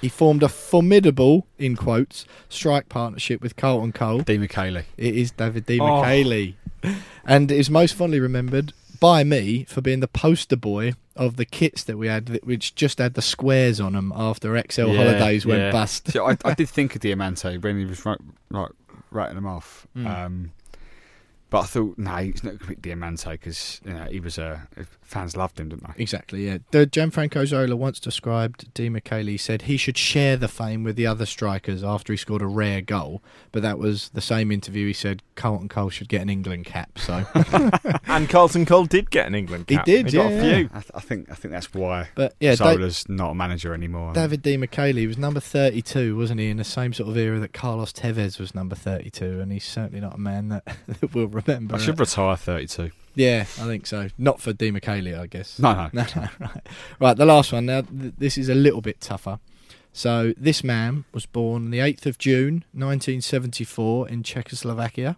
[0.00, 4.20] He formed a formidable, in quotes, strike partnership with Carlton Cole.
[4.20, 4.84] Di Michele.
[4.96, 5.80] It is David Di.
[5.80, 6.94] Oh.
[7.24, 11.84] And is most fondly remembered by me for being the poster boy of the kits
[11.84, 15.60] that we had, which just had the squares on them after XL Yeah, Holidays went
[15.60, 15.70] yeah.
[15.72, 16.10] bust.
[16.12, 18.18] See, I, I did think of Diamante when he was right,
[18.50, 18.70] like
[19.10, 19.86] writing them off.
[19.96, 20.06] Mm.
[20.06, 20.52] Um,
[21.50, 24.38] but I thought, no, he's not going to pick Diamante because you know, he was
[24.38, 24.68] a
[25.02, 26.02] fans loved him, didn't they?
[26.02, 26.58] Exactly, yeah.
[26.70, 31.06] The Gianfranco Zola once described Di Michele said he should share the fame with the
[31.06, 33.20] other strikers after he scored a rare goal,
[33.50, 36.98] but that was the same interview he said Carlton Cole should get an England cap.
[36.98, 37.24] So,
[38.06, 39.70] And Carlton Cole did get an England cap.
[39.70, 39.84] He cap.
[40.04, 40.70] did, He got yeah, a few.
[40.72, 43.74] I, th- I think I think that's why but yeah, Da- Zola's not a manager
[43.74, 44.12] anymore.
[44.12, 47.52] David Di Michele was number 32, wasn't he, in the same sort of era that
[47.52, 50.64] Carlos Tevez was number 32, and he's certainly not a man that,
[51.00, 51.74] that will remember.
[51.76, 52.00] I should it.
[52.00, 52.90] retire 32.
[53.16, 54.08] Yeah, I think so.
[54.18, 55.58] Not for Di Michele, I guess.
[55.58, 56.02] No, no.
[56.02, 56.66] no, no, right.
[57.00, 57.66] Right, the last one.
[57.66, 59.38] Now, th- this is a little bit tougher.
[59.92, 65.16] So, this man was born on the 8th of June, 1974, in Czechoslovakia.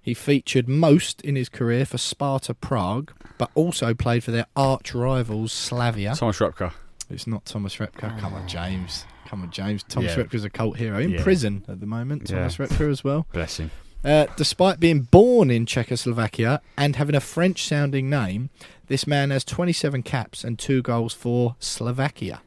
[0.00, 4.94] He featured most in his career for Sparta Prague, but also played for their arch
[4.94, 6.14] rivals Slavia.
[6.14, 6.72] Thomas Repka.
[7.10, 8.18] It's not Thomas Repka.
[8.18, 8.48] Come on, oh.
[8.48, 9.04] James.
[9.26, 9.82] Come on, James.
[9.88, 10.22] Thomas Yeah.
[10.24, 10.98] Repka's a cult hero.
[11.00, 11.22] In Yeah.
[11.22, 12.36] prison at the moment, Yeah.
[12.48, 13.26] Thomas Repka as well.
[13.32, 13.70] Bless him.
[14.04, 18.50] Uh, despite being born in Czechoslovakia and having a French sounding name,
[18.86, 22.40] this man has 27 caps and two goals for Slovakia.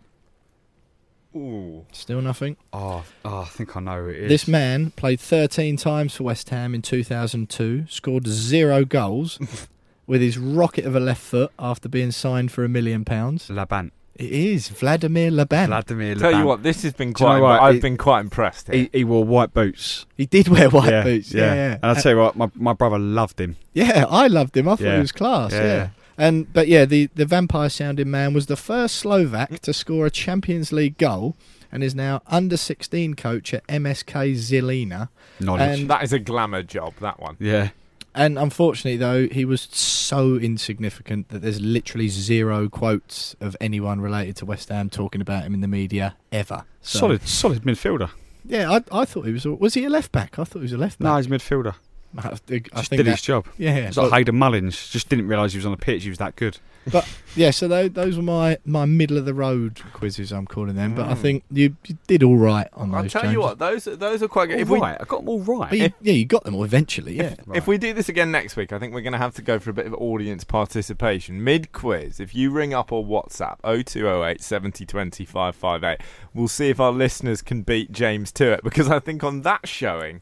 [1.36, 1.86] Ooh.
[1.92, 2.58] Still nothing.
[2.74, 4.30] Oh, oh, I think I know who it is.
[4.30, 9.38] This man played 13 times for West Ham in 2002, scored zero goals
[10.08, 13.48] with his rocket of a left foot after being signed for a million pounds.
[13.50, 13.92] Labant.
[14.20, 15.68] It is Vladimir Labant.
[15.68, 17.52] Vladimir Tell you what, this has been Do you know quite.
[17.52, 17.62] what?
[17.62, 18.68] I've It- been quite impressed.
[18.68, 18.90] Here.
[18.92, 20.06] He, he wore white boots.
[20.18, 21.34] he did wear white yeah, boots.
[21.34, 21.74] Yeah, yeah.
[21.76, 23.56] And I'll tell you what, my, my brother loved him.
[23.74, 24.68] Yeah, I loved him.
[24.68, 24.96] I thought Yeah.
[24.96, 25.54] he was class.
[25.54, 25.64] Yeah.
[25.64, 25.90] Yeah.
[26.18, 30.12] And but yeah, the the vampire sounding man was the first Slovak to score a
[30.12, 31.38] Champions League goal
[31.72, 35.08] and is now under 16 coach at MSK Zilina.
[35.40, 35.80] Knowledge.
[35.80, 36.96] And- that is a glamour job.
[37.00, 37.38] That one.
[37.40, 37.70] yeah.
[38.16, 44.36] And unfortunately though, he was so insignificant that there's literally zero quotes of anyone related
[44.38, 46.64] to West Ham talking about him in the media ever.
[46.82, 48.10] So- Solid, solid midfielder.
[48.46, 50.40] Yeah, I, I thought he was was he a left back?
[50.40, 51.06] I thought he was a left back.
[51.06, 51.76] No, he's a midfielder.
[52.18, 53.48] I, think- I Just think did that, his job.
[53.58, 54.90] yeah, It's like Hayden Mullins.
[54.90, 56.04] Just didn't realise he was on the pitch.
[56.04, 56.58] He was that good.
[56.92, 60.32] But yeah, so those, those were my, my middle of the road quizzes.
[60.32, 60.96] I'm calling them.
[60.96, 61.18] But I Mm.
[61.22, 62.98] think you, you did all right on those.
[63.04, 63.34] I'll tell James.
[63.34, 64.56] you what, those those are quite good.
[64.56, 65.70] All If we right, I got them all right.
[65.70, 67.18] But you, yeah, you got them all eventually.
[67.18, 69.42] Yeah, If we do this again next week, I think we're going to have to
[69.44, 71.44] go for a bit of audience participation.
[71.44, 76.00] Mid quiz, if you ring up or WhatsApp 0208 70 20 558,
[76.34, 79.68] we'll see if our listeners can beat James to it because I think on that
[79.68, 80.22] showing,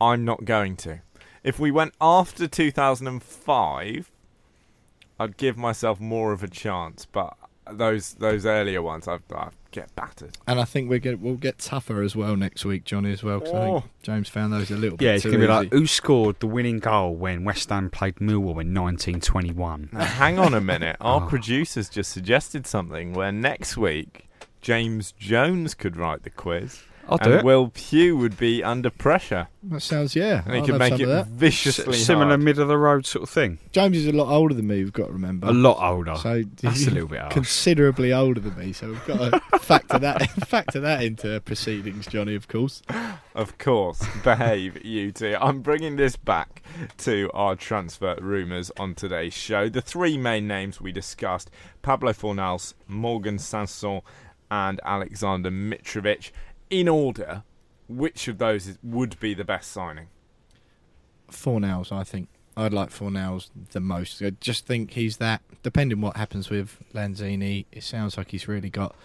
[0.00, 1.00] I'm not going to.
[1.44, 4.10] If we went after 2005,
[5.20, 7.36] I'd give myself more of a chance, but
[7.70, 10.36] those those earlier ones, I'd, I'd get battered.
[10.46, 13.40] and I think we're get, we'll get tougher as well next week, Johnny, as well.
[13.40, 13.80] Because I Oh.
[13.80, 16.38] think James found those a little bit yeah, it's going to be like, who scored
[16.40, 19.90] the winning goal when West Ham played Millwall in 1921?
[19.92, 20.96] Now, hang on a minute.
[21.00, 21.26] Our Oh.
[21.26, 24.28] producers just suggested something where next week
[24.60, 26.80] James Jones could write the quiz.
[27.08, 27.44] I'll do and it.
[27.44, 29.48] Will Pugh would be under pressure.
[29.64, 30.42] that sounds yeah.
[30.44, 31.26] And he I'll could have make some it of that.
[31.26, 32.40] viciously S- similar hard.
[32.42, 33.58] mid of the road sort of thing.
[33.72, 34.82] James is a lot older than me.
[34.82, 35.48] We've got to remember.
[35.48, 36.16] A lot older.
[36.16, 37.32] So That's a little bit harsh.
[37.34, 38.72] considerably older than me.
[38.72, 42.34] So we've got to factor that factor that into proceedings, Johnny.
[42.34, 42.82] Of course.
[43.34, 45.36] Of course, behave, you two.
[45.40, 46.62] I'm bringing this back
[46.98, 49.68] to our transfer rumours on today's show.
[49.68, 51.50] The three main names we discussed
[51.82, 54.00] Pablo Fornals, Morgan Sanson,
[54.50, 56.30] and Alexander Mitrovic.
[56.74, 57.44] In order,
[57.88, 60.08] which of those is, would be the best signing?
[61.30, 62.28] Fornals, I think.
[62.56, 64.20] I'd like Fornals the most.
[64.20, 65.40] I just think he's that.
[65.62, 68.96] Depending what happens with Lanzini, it sounds like he's really got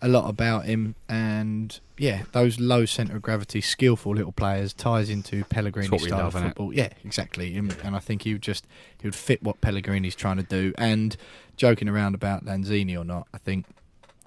[0.00, 0.94] a lot about him.
[1.08, 6.02] And yeah, those low centre of gravity, skillful little players ties into Pellegrini's It's what
[6.02, 6.72] we style love, of football.
[6.72, 7.56] Yeah, exactly.
[7.56, 8.68] And, and I think he would just
[9.00, 10.72] he would fit what Pellegrini's trying to do.
[10.78, 11.16] And
[11.56, 13.66] joking around about Lanzini or not, I think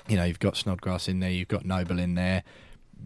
[0.10, 2.44] you know you've got Snodgrass in there, you've got Noble in there.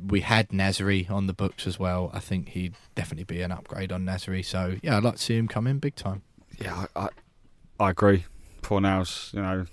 [0.08, 2.12] We had Nasri on the books as well.
[2.14, 4.44] I think he'd definitely be an upgrade on Nasri.
[4.44, 6.24] So yeah, I'd like to see him come in big time.
[6.60, 7.10] Yeah, I, I,
[7.80, 8.26] I agree.
[8.62, 9.66] Fornals, you know,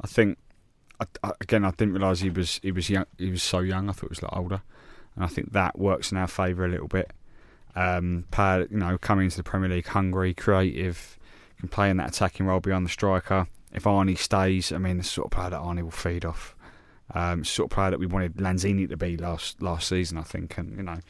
[0.00, 0.38] I think
[1.00, 3.06] I, I, again I didn't realise he was he was young.
[3.18, 3.88] He was so young.
[3.88, 4.62] I thought he was a lot older,
[5.14, 7.12] and I think that works in our favour a little bit.
[7.76, 11.18] Um, player, you know, coming into the Premier League, hungry, creative,
[11.58, 13.48] can play in that attacking role beyond the striker.
[13.72, 16.53] If Arnie stays, I mean, the sort of player that Arnie will feed off.
[17.12, 20.56] Um, sort of player that we wanted Lanzini to be last last season, I think.
[20.56, 21.00] And you know,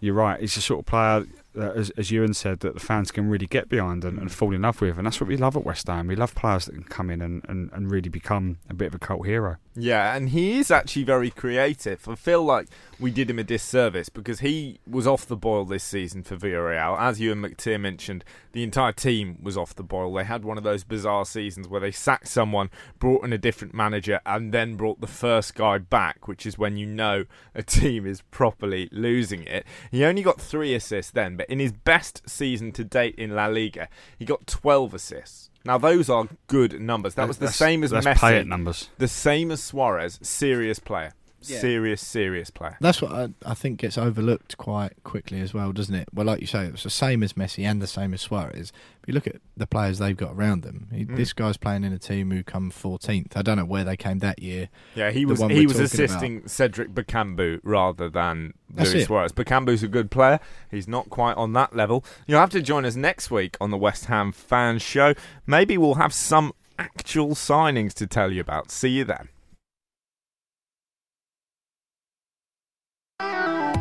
[0.00, 0.40] you're right.
[0.40, 1.26] He's the sort of player.
[1.58, 4.54] Uh, as, as Euan said, that the fans can really get behind and, and, fall
[4.54, 4.96] in love with.
[4.96, 6.06] And that's what we love at West Ham.
[6.06, 8.94] We love players that can come in and, and, and really become a bit of
[8.94, 9.56] a cult hero.
[9.74, 12.08] Yeah, and he is actually very creative.
[12.08, 15.84] I feel like we did him a disservice because he was off the boil this
[15.84, 16.98] season for Villarreal.
[16.98, 20.12] As Euan McTear mentioned, the entire team was off the boil.
[20.14, 23.72] They had one of those bizarre seasons where they sacked someone, brought in a different
[23.72, 28.04] manager, and then brought the first guy back, which is when you know a team
[28.04, 29.64] is properly losing it.
[29.92, 33.46] He only got three assists then, but in his best season to date in La
[33.46, 33.88] Liga,
[34.18, 35.50] he got 12 assists.
[35.64, 37.14] Now those are good numbers.
[37.14, 38.46] That was the That's- same as Messi.
[38.46, 38.88] numbers.
[38.98, 40.18] The same as Suarez.
[40.22, 41.12] Serious player.
[41.42, 41.60] Yeah.
[41.60, 42.76] Serious, serious player.
[42.80, 46.08] That's what I, I think gets overlooked quite quickly as well, doesn't it?
[46.12, 48.72] Well, like you say, it's the same as Messi and the same as Suarez.
[49.02, 51.16] If you look at the players they've got around them, he, Mm.
[51.16, 53.36] this guy's playing in a team who come 14th.
[53.36, 54.68] I don't know where they came that year.
[54.96, 59.06] Yeah, he was he was assisting Cedric Bakambu rather than That's Luis it.
[59.06, 59.32] Suarez.
[59.32, 60.40] Bakambu's a good player.
[60.70, 62.04] He's not quite on that level.
[62.26, 65.14] You'll have to join us next week on the West Ham Fan Show.
[65.46, 68.70] Maybe we'll have some actual signings to tell you about.
[68.70, 69.28] See you then.